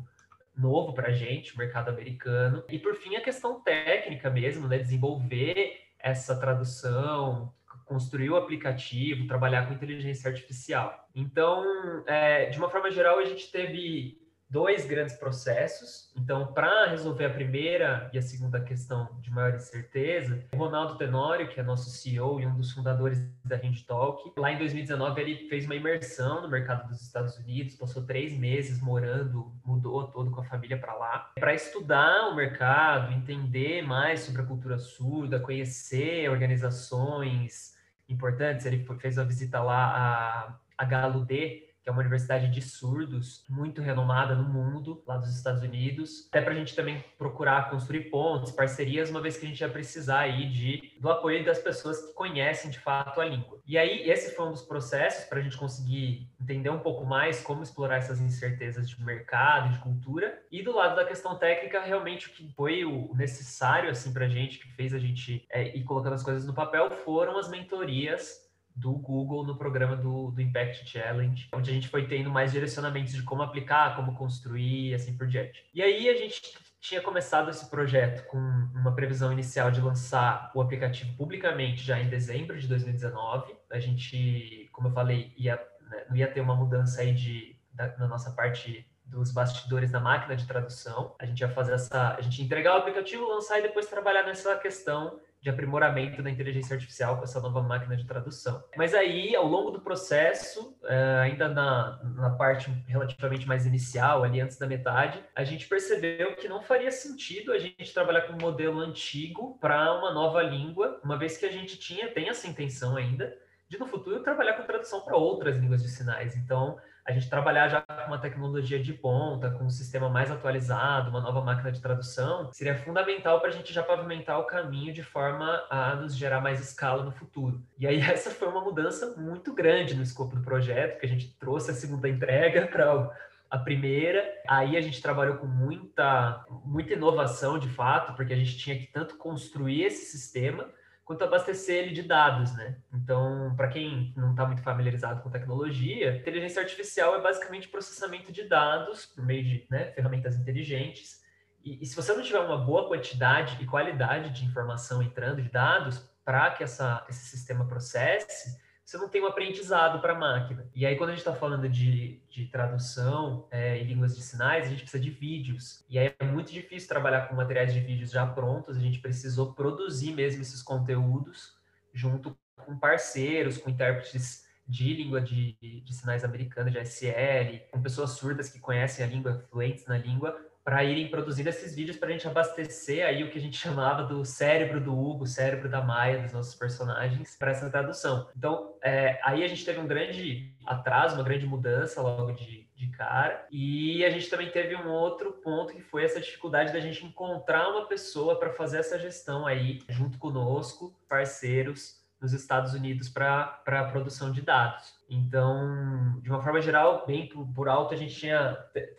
novo 0.56 0.94
para 0.94 1.12
gente, 1.12 1.56
mercado 1.56 1.90
americano. 1.90 2.64
E 2.68 2.78
por 2.78 2.94
fim, 2.94 3.16
a 3.16 3.20
questão 3.20 3.60
técnica 3.60 4.30
mesmo, 4.30 4.68
né? 4.68 4.78
Desenvolver 4.78 5.80
essa 5.98 6.38
tradução, 6.38 7.52
construir 7.92 8.30
o 8.30 8.36
aplicativo, 8.36 9.26
trabalhar 9.26 9.66
com 9.66 9.74
inteligência 9.74 10.30
artificial. 10.30 11.08
Então, 11.14 11.62
é, 12.06 12.46
de 12.46 12.58
uma 12.58 12.70
forma 12.70 12.90
geral, 12.90 13.18
a 13.18 13.24
gente 13.24 13.50
teve 13.52 14.22
dois 14.52 14.84
grandes 14.84 15.16
processos. 15.16 16.12
Então, 16.14 16.52
para 16.52 16.90
resolver 16.90 17.24
a 17.24 17.30
primeira 17.30 18.10
e 18.12 18.18
a 18.18 18.22
segunda 18.22 18.60
questão 18.60 19.08
de 19.22 19.30
maior 19.30 19.54
incerteza, 19.54 20.44
o 20.52 20.56
Ronaldo 20.58 20.98
Tenório, 20.98 21.48
que 21.48 21.58
é 21.58 21.62
nosso 21.62 21.88
CEO 21.88 22.38
e 22.38 22.46
um 22.46 22.54
dos 22.54 22.70
fundadores 22.72 23.18
da 23.42 23.58
Talk, 23.86 24.30
lá 24.38 24.52
em 24.52 24.58
2019 24.58 25.20
ele 25.22 25.48
fez 25.48 25.64
uma 25.64 25.74
imersão 25.74 26.42
no 26.42 26.50
mercado 26.50 26.86
dos 26.86 27.00
Estados 27.00 27.38
Unidos, 27.38 27.76
passou 27.76 28.04
três 28.04 28.38
meses 28.38 28.78
morando, 28.82 29.50
mudou 29.64 30.06
todo 30.08 30.30
com 30.30 30.42
a 30.42 30.44
família 30.44 30.78
para 30.78 30.94
lá, 30.94 31.32
para 31.34 31.54
estudar 31.54 32.28
o 32.28 32.36
mercado, 32.36 33.10
entender 33.12 33.80
mais 33.80 34.20
sobre 34.20 34.42
a 34.42 34.44
cultura 34.44 34.78
surda, 34.78 35.40
conhecer 35.40 36.28
organizações 36.28 37.71
importantes. 38.12 38.66
Ele 38.66 38.84
fez 38.98 39.18
a 39.18 39.24
visita 39.24 39.62
lá 39.62 39.84
a, 39.86 40.58
a 40.78 40.84
Galo 40.84 41.24
D, 41.24 41.72
que 41.82 41.88
é 41.88 41.92
uma 41.92 42.00
universidade 42.00 42.48
de 42.48 42.62
surdos 42.62 43.44
muito 43.50 43.82
renomada 43.82 44.36
no 44.36 44.44
mundo, 44.44 45.02
lá 45.04 45.16
dos 45.16 45.34
Estados 45.34 45.62
Unidos, 45.62 46.28
até 46.28 46.40
para 46.40 46.52
a 46.52 46.56
gente 46.56 46.76
também 46.76 47.04
procurar 47.18 47.70
construir 47.70 48.08
pontos, 48.08 48.52
parcerias, 48.52 49.10
uma 49.10 49.20
vez 49.20 49.36
que 49.36 49.44
a 49.44 49.48
gente 49.48 49.60
ia 49.60 49.68
precisar 49.68 50.20
aí 50.20 50.48
de, 50.48 50.92
do 51.00 51.10
apoio 51.10 51.44
das 51.44 51.58
pessoas 51.58 52.00
que 52.00 52.14
conhecem 52.14 52.70
de 52.70 52.78
fato 52.78 53.20
a 53.20 53.24
língua. 53.24 53.60
E 53.66 53.76
aí, 53.76 54.08
esse 54.08 54.34
foi 54.36 54.46
um 54.46 54.52
dos 54.52 54.62
processos 54.62 55.24
para 55.24 55.40
a 55.40 55.42
gente 55.42 55.56
conseguir 55.56 56.31
entender 56.42 56.70
um 56.70 56.78
pouco 56.78 57.04
mais 57.04 57.40
como 57.40 57.62
explorar 57.62 57.96
essas 57.96 58.20
incertezas 58.20 58.88
de 58.88 59.02
mercado, 59.02 59.72
de 59.72 59.78
cultura, 59.78 60.42
e 60.50 60.62
do 60.62 60.72
lado 60.72 60.96
da 60.96 61.04
questão 61.04 61.38
técnica, 61.38 61.80
realmente 61.80 62.28
o 62.28 62.30
que 62.30 62.52
foi 62.54 62.84
o 62.84 63.14
necessário 63.14 63.90
assim 63.90 64.12
para 64.12 64.26
a 64.26 64.28
gente, 64.28 64.58
que 64.58 64.68
fez 64.72 64.92
a 64.92 64.98
gente 64.98 65.46
é, 65.50 65.76
ir 65.76 65.84
colocando 65.84 66.14
as 66.14 66.22
coisas 66.22 66.46
no 66.46 66.52
papel, 66.52 66.90
foram 66.90 67.38
as 67.38 67.48
mentorias 67.48 68.42
do 68.74 68.92
Google 68.92 69.44
no 69.44 69.56
programa 69.56 69.96
do, 69.96 70.30
do 70.30 70.40
Impact 70.40 70.88
Challenge, 70.88 71.48
onde 71.52 71.70
a 71.70 71.74
gente 71.74 71.88
foi 71.88 72.06
tendo 72.06 72.30
mais 72.30 72.52
direcionamentos 72.52 73.12
de 73.12 73.22
como 73.22 73.42
aplicar, 73.42 73.94
como 73.94 74.14
construir, 74.14 74.94
assim 74.94 75.16
por 75.16 75.26
diante. 75.26 75.64
E 75.74 75.82
aí 75.82 76.08
a 76.08 76.16
gente 76.16 76.40
tinha 76.80 77.00
começado 77.00 77.48
esse 77.48 77.70
projeto 77.70 78.26
com 78.26 78.38
uma 78.38 78.92
previsão 78.92 79.32
inicial 79.32 79.70
de 79.70 79.80
lançar 79.80 80.50
o 80.52 80.60
aplicativo 80.60 81.16
publicamente 81.16 81.82
já 81.82 82.00
em 82.00 82.08
dezembro 82.08 82.58
de 82.58 82.66
2019. 82.66 83.54
A 83.70 83.78
gente, 83.78 84.68
como 84.72 84.88
eu 84.88 84.92
falei, 84.92 85.32
ia, 85.36 85.60
né, 85.92 86.04
não 86.08 86.16
ia 86.16 86.30
ter 86.30 86.40
uma 86.40 86.56
mudança 86.56 87.02
aí 87.02 87.12
de 87.12 87.56
da, 87.72 87.96
na 87.98 88.08
nossa 88.08 88.30
parte 88.30 88.86
dos 89.04 89.30
bastidores 89.30 89.90
da 89.90 90.00
máquina 90.00 90.34
de 90.34 90.46
tradução. 90.46 91.14
A 91.18 91.26
gente 91.26 91.40
ia 91.40 91.48
fazer 91.48 91.74
essa, 91.74 92.14
a 92.16 92.20
gente 92.20 92.38
ia 92.38 92.44
entregar 92.44 92.74
o 92.74 92.78
aplicativo, 92.78 93.26
lançar 93.28 93.58
e 93.58 93.62
depois 93.62 93.86
trabalhar 93.86 94.22
nessa 94.24 94.56
questão 94.56 95.20
de 95.42 95.50
aprimoramento 95.50 96.22
da 96.22 96.30
inteligência 96.30 96.74
artificial 96.74 97.16
com 97.16 97.24
essa 97.24 97.40
nova 97.40 97.60
máquina 97.60 97.96
de 97.96 98.06
tradução. 98.06 98.62
Mas 98.76 98.94
aí, 98.94 99.34
ao 99.34 99.44
longo 99.44 99.72
do 99.72 99.80
processo, 99.80 100.78
é, 100.84 101.18
ainda 101.20 101.48
na, 101.48 102.00
na 102.14 102.30
parte 102.30 102.70
relativamente 102.86 103.46
mais 103.46 103.66
inicial, 103.66 104.22
ali 104.22 104.40
antes 104.40 104.56
da 104.56 104.68
metade, 104.68 105.22
a 105.34 105.42
gente 105.42 105.66
percebeu 105.66 106.36
que 106.36 106.48
não 106.48 106.62
faria 106.62 106.92
sentido 106.92 107.52
a 107.52 107.58
gente 107.58 107.92
trabalhar 107.92 108.22
com 108.22 108.34
um 108.34 108.40
modelo 108.40 108.78
antigo 108.78 109.58
para 109.60 109.92
uma 109.98 110.14
nova 110.14 110.40
língua, 110.42 111.00
uma 111.02 111.18
vez 111.18 111.36
que 111.36 111.44
a 111.44 111.50
gente 111.50 111.76
tinha, 111.76 112.08
tem 112.12 112.28
essa 112.28 112.46
intenção 112.46 112.96
ainda, 112.96 113.36
de 113.72 113.78
no 113.78 113.86
futuro 113.86 114.22
trabalhar 114.22 114.52
com 114.52 114.64
tradução 114.64 115.00
para 115.00 115.16
outras 115.16 115.56
línguas 115.56 115.82
de 115.82 115.88
sinais. 115.88 116.36
Então, 116.36 116.78
a 117.06 117.10
gente 117.10 117.30
trabalhar 117.30 117.68
já 117.68 117.80
com 117.80 118.06
uma 118.06 118.18
tecnologia 118.18 118.78
de 118.78 118.92
ponta, 118.92 119.50
com 119.50 119.64
um 119.64 119.70
sistema 119.70 120.10
mais 120.10 120.30
atualizado, 120.30 121.08
uma 121.08 121.22
nova 121.22 121.40
máquina 121.40 121.72
de 121.72 121.80
tradução, 121.80 122.52
seria 122.52 122.76
fundamental 122.76 123.40
para 123.40 123.48
a 123.48 123.52
gente 123.52 123.72
já 123.72 123.82
pavimentar 123.82 124.38
o 124.38 124.44
caminho 124.44 124.92
de 124.92 125.02
forma 125.02 125.66
a 125.70 125.96
nos 125.96 126.14
gerar 126.14 126.42
mais 126.42 126.60
escala 126.60 127.02
no 127.02 127.12
futuro. 127.12 127.62
E 127.78 127.86
aí 127.86 127.98
essa 128.04 128.30
foi 128.30 128.46
uma 128.46 128.60
mudança 128.60 129.14
muito 129.16 129.54
grande 129.54 129.94
no 129.94 130.02
escopo 130.02 130.36
do 130.36 130.42
projeto, 130.42 131.00
que 131.00 131.06
a 131.06 131.08
gente 131.08 131.34
trouxe 131.38 131.70
a 131.70 131.74
segunda 131.74 132.06
entrega 132.06 132.66
para 132.70 133.10
a 133.50 133.56
primeira. 133.58 134.22
Aí 134.46 134.76
a 134.76 134.82
gente 134.82 135.00
trabalhou 135.00 135.38
com 135.38 135.46
muita, 135.46 136.44
muita 136.62 136.92
inovação 136.92 137.58
de 137.58 137.70
fato, 137.70 138.14
porque 138.14 138.34
a 138.34 138.36
gente 138.36 138.58
tinha 138.58 138.78
que 138.78 138.86
tanto 138.88 139.16
construir 139.16 139.84
esse 139.84 140.04
sistema 140.04 140.68
quanto 141.04 141.24
abastecer 141.24 141.84
ele 141.84 141.94
de 141.94 142.02
dados, 142.02 142.54
né? 142.54 142.78
Então, 142.92 143.54
para 143.56 143.68
quem 143.68 144.12
não 144.16 144.30
está 144.30 144.46
muito 144.46 144.62
familiarizado 144.62 145.22
com 145.22 145.30
tecnologia, 145.30 146.16
inteligência 146.16 146.62
artificial 146.62 147.14
é 147.16 147.20
basicamente 147.20 147.68
processamento 147.68 148.32
de 148.32 148.44
dados 148.44 149.06
por 149.06 149.24
meio 149.24 149.44
de 149.44 149.66
né, 149.70 149.90
ferramentas 149.92 150.36
inteligentes. 150.36 151.20
E, 151.64 151.82
e, 151.82 151.86
se 151.86 151.94
você 151.94 152.12
não 152.12 152.22
tiver 152.22 152.40
uma 152.40 152.58
boa 152.58 152.88
quantidade 152.88 153.62
e 153.62 153.66
qualidade 153.66 154.30
de 154.30 154.44
informação 154.44 155.02
entrando, 155.02 155.42
de 155.42 155.48
dados, 155.48 156.10
para 156.24 156.50
que 156.50 156.64
essa, 156.64 157.04
esse 157.08 157.26
sistema 157.26 157.66
processe, 157.66 158.60
você 158.92 158.98
não 158.98 159.08
tem 159.08 159.22
um 159.22 159.26
aprendizado 159.26 160.02
para 160.02 160.12
a 160.12 160.18
máquina. 160.18 160.68
E 160.74 160.84
aí, 160.84 160.96
quando 160.96 161.10
a 161.10 161.12
gente 161.12 161.20
está 161.20 161.34
falando 161.34 161.66
de, 161.66 162.20
de 162.28 162.44
tradução 162.44 163.48
é, 163.50 163.78
em 163.78 163.84
línguas 163.84 164.14
de 164.14 164.22
sinais, 164.22 164.66
a 164.66 164.68
gente 164.68 164.82
precisa 164.82 165.02
de 165.02 165.08
vídeos. 165.08 165.82
E 165.88 165.98
aí 165.98 166.14
é 166.18 166.24
muito 166.26 166.52
difícil 166.52 166.88
trabalhar 166.90 167.26
com 167.26 167.34
materiais 167.34 167.72
de 167.72 167.80
vídeos 167.80 168.10
já 168.10 168.26
prontos, 168.26 168.76
a 168.76 168.80
gente 168.80 168.98
precisou 168.98 169.54
produzir 169.54 170.12
mesmo 170.12 170.42
esses 170.42 170.62
conteúdos 170.62 171.56
junto 171.94 172.36
com 172.54 172.78
parceiros, 172.78 173.56
com 173.56 173.70
intérpretes 173.70 174.46
de 174.68 174.92
língua 174.92 175.22
de, 175.22 175.56
de 175.62 175.94
sinais 175.94 176.22
americana, 176.22 176.70
de 176.70 176.78
SL, 176.78 177.66
com 177.70 177.80
pessoas 177.80 178.10
surdas 178.10 178.50
que 178.50 178.60
conhecem 178.60 179.02
a 179.04 179.08
língua, 179.08 179.42
fluentes 179.50 179.86
na 179.86 179.96
língua, 179.96 180.38
para 180.64 180.84
irem 180.84 181.08
produzindo 181.08 181.48
esses 181.48 181.74
vídeos 181.74 181.96
para 181.96 182.08
a 182.08 182.12
gente 182.12 182.26
abastecer 182.26 183.04
aí 183.06 183.22
o 183.24 183.30
que 183.30 183.38
a 183.38 183.40
gente 183.40 183.56
chamava 183.58 184.04
do 184.04 184.24
cérebro 184.24 184.80
do 184.80 184.96
Hugo, 184.98 185.26
cérebro 185.26 185.68
da 185.68 185.82
Maia, 185.82 186.22
dos 186.22 186.32
nossos 186.32 186.54
personagens, 186.54 187.36
para 187.36 187.50
essa 187.50 187.68
tradução. 187.70 188.28
Então, 188.36 188.74
é, 188.82 189.18
aí 189.22 189.42
a 189.42 189.48
gente 189.48 189.64
teve 189.64 189.80
um 189.80 189.86
grande 189.86 190.54
atraso, 190.66 191.16
uma 191.16 191.24
grande 191.24 191.46
mudança 191.46 192.00
logo 192.00 192.32
de, 192.32 192.68
de 192.74 192.88
cara, 192.88 193.46
e 193.50 194.04
a 194.04 194.10
gente 194.10 194.28
também 194.30 194.50
teve 194.50 194.76
um 194.76 194.88
outro 194.88 195.32
ponto 195.32 195.72
que 195.72 195.82
foi 195.82 196.04
essa 196.04 196.20
dificuldade 196.20 196.72
da 196.72 196.80
gente 196.80 197.04
encontrar 197.04 197.68
uma 197.68 197.86
pessoa 197.86 198.38
para 198.38 198.52
fazer 198.52 198.78
essa 198.78 198.98
gestão 198.98 199.46
aí, 199.46 199.80
junto 199.88 200.18
conosco, 200.18 200.94
parceiros, 201.08 202.00
nos 202.22 202.32
Estados 202.32 202.72
Unidos 202.72 203.08
para 203.08 203.60
a 203.66 203.84
produção 203.84 204.30
de 204.30 204.40
dados. 204.40 204.94
Então, 205.14 206.18
de 206.22 206.30
uma 206.30 206.40
forma 206.40 206.62
geral, 206.62 207.04
bem 207.06 207.28
por, 207.28 207.46
por, 207.48 207.68
alto, 207.68 207.92
a 207.92 207.96
gente 207.98 208.14
tinha, 208.14 208.56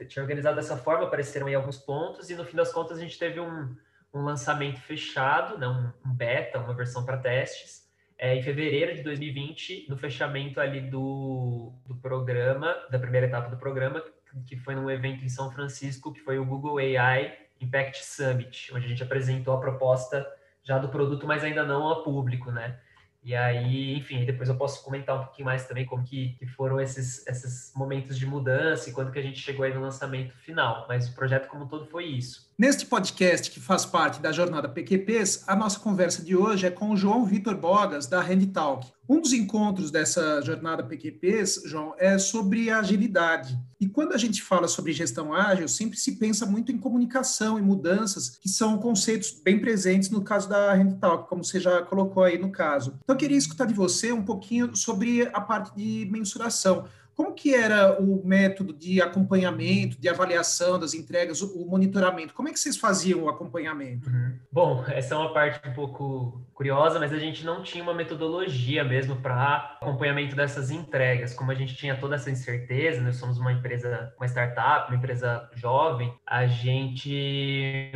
tinha 0.08 0.22
organizado 0.22 0.56
dessa 0.56 0.78
forma, 0.78 1.06
apareceram 1.06 1.48
aí 1.48 1.56
alguns 1.56 1.80
pontos, 1.80 2.30
e 2.30 2.36
no 2.36 2.46
fim 2.46 2.56
das 2.56 2.72
contas 2.72 3.00
a 3.00 3.02
gente 3.02 3.18
teve 3.18 3.40
um, 3.40 3.76
um 4.14 4.22
lançamento 4.22 4.80
fechado, 4.82 5.58
né, 5.58 5.68
um, 5.68 6.14
beta, 6.14 6.60
uma 6.60 6.76
versão 6.76 7.04
para 7.04 7.18
testes, 7.18 7.90
é, 8.16 8.36
em 8.36 8.44
fevereiro 8.44 8.94
de 8.94 9.02
2020, 9.02 9.88
no 9.90 9.98
fechamento 9.98 10.62
ali 10.62 10.82
do, 10.82 11.74
do 11.88 11.96
programa, 11.96 12.76
da 12.92 13.00
primeira 13.00 13.26
etapa 13.26 13.50
do 13.50 13.58
programa, 13.58 14.04
que 14.46 14.56
foi 14.56 14.76
num 14.76 14.92
evento 14.92 15.26
em 15.26 15.30
São 15.30 15.50
Francisco, 15.50 16.14
que 16.14 16.20
foi 16.20 16.38
o 16.38 16.46
Google 16.46 16.78
AI 16.78 17.36
Impact 17.60 18.06
Summit, 18.06 18.72
onde 18.72 18.86
a 18.86 18.90
gente 18.90 19.02
apresentou 19.02 19.56
a 19.56 19.60
proposta 19.60 20.32
já 20.62 20.78
do 20.78 20.90
produto, 20.90 21.26
mas 21.26 21.44
ainda 21.44 21.64
não 21.64 21.90
a 21.90 22.04
público, 22.04 22.52
né? 22.52 22.80
E 23.24 23.34
aí, 23.34 23.96
enfim, 23.96 24.26
depois 24.26 24.50
eu 24.50 24.56
posso 24.56 24.84
comentar 24.84 25.16
um 25.16 25.24
pouquinho 25.24 25.46
mais 25.46 25.66
também 25.66 25.86
como 25.86 26.04
que, 26.04 26.36
que, 26.38 26.46
foram 26.46 26.80
esses, 26.80 27.26
esses 27.26 27.72
momentos 27.74 28.18
de 28.18 28.26
mudança 28.26 28.90
e 28.90 28.94
quando 28.94 29.12
que 29.12 29.20
a 29.20 29.22
gente 29.22 29.40
chegou 29.40 29.64
aí 29.64 29.74
no 29.74 29.82
lançamento 29.82 30.36
final. 30.38 30.86
Mas 30.90 31.08
o 31.08 31.16
projeto 31.16 31.48
como 31.48 31.64
um 31.64 31.68
todo 31.68 31.86
foi 31.86 32.06
isso. 32.06 32.52
Neste 32.58 32.86
podcast, 32.86 33.50
que 33.50 33.60
faz 33.60 33.86
parte 33.86 34.22
da 34.22 34.32
jornada 34.32 34.70
PQPs, 34.70 35.46
a 35.48 35.56
nossa 35.56 35.80
conversa 35.80 36.24
de 36.24 36.36
hoje 36.36 36.68
é 36.68 36.72
com 36.72 36.92
o 36.92 36.98
João 36.98 37.26
Vitor 37.26 37.58
Bogas, 37.58 38.06
da 38.06 38.22
Handtalk. 38.22 38.92
Um 39.10 39.20
dos 39.20 39.34
encontros 39.34 39.92
dessa 39.92 40.42
jornada 40.42 40.84
PQPs, 40.84 41.64
João, 41.66 41.94
é 41.98 42.18
sobre 42.18 42.70
agilidade. 42.70 43.60
E 43.82 43.90
quando 43.90 44.14
a 44.14 44.18
gente 44.18 44.42
fala 44.42 44.68
sobre 44.68 44.94
gestão 44.94 45.34
ágil, 45.34 45.68
sempre 45.68 45.98
se 45.98 46.14
pensa 46.14 46.46
muito 46.46 46.72
em 46.72 46.78
comunicação 46.78 47.60
e 47.60 47.62
mudanças, 47.62 48.38
que 48.38 48.48
são 48.48 48.78
conceitos 48.78 49.32
bem 49.44 49.60
presentes 49.60 50.10
no 50.10 50.24
caso 50.24 50.48
da 50.48 50.74
Handtalk, 50.74 51.28
como 51.28 51.44
você 51.44 51.60
já 51.60 51.82
colocou 51.82 52.24
aí 52.24 52.38
no 52.38 52.50
caso. 52.50 52.98
Então, 53.04 53.13
eu 53.14 53.18
queria 53.18 53.38
escutar 53.38 53.66
de 53.66 53.74
você 53.74 54.12
um 54.12 54.24
pouquinho 54.24 54.76
sobre 54.76 55.30
a 55.34 55.40
parte 55.40 55.76
de 55.76 56.08
mensuração. 56.12 56.86
Como 57.16 57.34
que 57.34 57.54
era 57.54 58.02
o 58.02 58.26
método 58.26 58.74
de 58.74 59.00
acompanhamento, 59.00 60.02
de 60.02 60.10
avaliação 60.10 60.80
das 60.80 60.96
entregas, 60.96 61.42
o 61.44 61.66
monitoramento? 61.66 62.34
Como 62.34 62.50
é 62.50 62.52
que 62.52 62.60
vocês 62.60 62.76
faziam 62.76 63.24
o 63.24 63.30
acompanhamento? 63.30 64.10
Uhum. 64.10 64.40
Bom, 64.52 64.84
essa 64.88 65.14
é 65.14 65.18
uma 65.18 65.32
parte 65.32 65.68
um 65.68 65.74
pouco 65.74 66.42
curiosa, 66.56 67.00
mas 67.00 67.14
a 67.14 67.20
gente 67.20 67.46
não 67.46 67.62
tinha 67.62 67.84
uma 67.84 67.94
metodologia 67.94 68.84
mesmo 68.84 69.16
para 69.18 69.78
acompanhamento 69.80 70.36
dessas 70.36 70.72
entregas. 70.72 71.36
Como 71.36 71.52
a 71.52 71.56
gente 71.56 71.76
tinha 71.76 71.96
toda 71.96 72.16
essa 72.16 72.32
incerteza, 72.32 73.00
nós 73.02 73.18
somos 73.18 73.38
uma 73.38 73.52
empresa, 73.52 74.12
uma 74.18 74.26
startup, 74.26 74.90
uma 74.90 74.98
empresa 74.98 75.48
jovem, 75.54 76.12
a 76.26 76.48
gente 76.48 77.94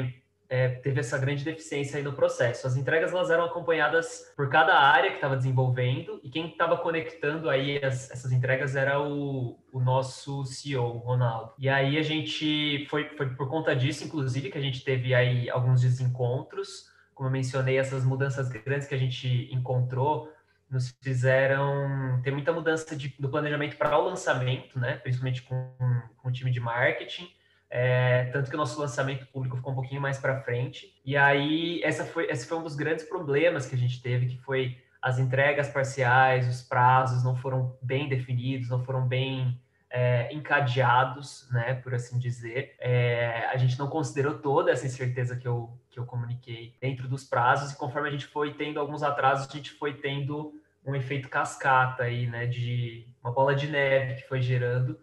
é, 0.50 0.70
teve 0.70 1.00
essa 1.00 1.18
grande 1.18 1.44
deficiência 1.44 1.98
aí 1.98 2.04
no 2.04 2.14
processo. 2.14 2.66
As 2.66 2.78
entregas 2.78 3.12
elas 3.12 3.30
eram 3.30 3.46
acompanhadas 3.46 4.32
por 4.36 4.50
cada 4.50 4.80
área 4.80 5.10
que 5.10 5.18
estava 5.18 5.36
desenvolvendo 5.36 6.20
e 6.24 6.30
quem 6.30 6.48
estava 6.48 6.78
conectando 6.78 7.50
aí 7.50 7.84
as, 7.84 8.10
essas 8.10 8.32
entregas 8.32 8.76
era 8.76 9.02
o, 9.02 9.60
o 9.72 9.80
nosso 9.80 10.46
CEO, 10.46 10.96
o 10.96 10.98
Ronaldo. 11.00 11.54
E 11.58 11.68
aí 11.68 11.98
a 11.98 12.04
gente 12.04 12.86
foi, 12.90 13.10
foi 13.18 13.30
por 13.36 13.50
conta 13.50 13.76
disso, 13.76 14.06
inclusive, 14.06 14.50
que 14.50 14.58
a 14.58 14.62
gente 14.62 14.84
teve 14.84 15.14
aí 15.14 15.50
alguns 15.50 15.82
desencontros. 15.82 16.86
Como 17.14 17.28
eu 17.28 17.34
mencionei, 17.34 17.78
essas 17.78 18.06
mudanças 18.06 18.50
grandes 18.50 18.88
que 18.88 18.96
a 18.96 19.00
gente 19.00 19.50
encontrou 19.52 20.32
nos 20.70 20.94
fizeram 21.02 22.22
ter 22.24 22.32
muita 22.32 22.52
mudança 22.52 22.96
de, 22.96 23.14
do 23.20 23.30
planejamento 23.30 23.78
para 23.78 23.98
o 23.98 24.06
lançamento, 24.06 24.78
né? 24.80 24.98
Principalmente 24.98 25.42
com, 25.44 25.74
com 26.18 26.30
o 26.30 26.32
time 26.32 26.52
de 26.52 26.60
marketing 26.60 27.30
é, 27.70 28.26
tanto 28.26 28.50
que 28.50 28.56
o 28.56 28.60
nosso 28.60 28.80
lançamento 28.80 29.26
público 29.28 29.58
ficou 29.58 29.72
um 29.72 29.76
pouquinho 29.76 30.02
mais 30.02 30.18
para 30.18 30.42
frente. 30.42 30.94
E 31.04 31.18
aí, 31.18 31.82
essa 31.84 32.06
foi, 32.06 32.30
esse 32.30 32.48
foi 32.48 32.58
um 32.58 32.64
dos 32.64 32.76
grandes 32.76 33.06
problemas 33.06 33.66
que 33.66 33.76
a 33.76 33.78
gente 33.78 34.02
teve, 34.02 34.28
que 34.28 34.38
foi 34.38 34.78
as 35.02 35.20
entregas 35.20 35.70
parciais, 35.70 36.48
os 36.48 36.62
prazos 36.62 37.24
não 37.24 37.36
foram 37.36 37.78
bem 37.82 38.10
definidos, 38.10 38.70
não 38.70 38.84
foram 38.84 39.08
bem 39.08 39.60
é, 39.90 40.34
encadeados, 40.34 41.48
né, 41.52 41.76
por 41.76 41.94
assim 41.94 42.18
dizer. 42.18 42.76
É, 42.80 43.48
a 43.52 43.58
gente 43.58 43.78
não 43.78 43.88
considerou 43.88 44.40
toda 44.40 44.72
essa 44.72 44.86
incerteza 44.86 45.36
que 45.36 45.48
eu, 45.48 45.78
que 45.90 46.00
eu 46.00 46.06
comuniquei 46.06 46.76
dentro 46.82 47.08
dos 47.08 47.24
prazos, 47.24 47.72
e 47.72 47.78
conforme 47.78 48.10
a 48.10 48.12
gente 48.12 48.26
foi 48.26 48.54
tendo 48.54 48.80
alguns 48.80 49.04
atrasos, 49.04 49.48
a 49.50 49.56
gente 49.56 49.72
foi 49.72 49.94
tendo 49.94 50.54
um 50.86 50.96
efeito 50.96 51.30
cascata 51.30 52.04
aí, 52.04 52.28
né, 52.28 52.46
de 52.46 53.08
uma 53.22 53.32
bola 53.32 53.54
de 53.54 53.68
neve 53.68 54.16
que 54.16 54.28
foi 54.28 54.42
gerando 54.42 54.98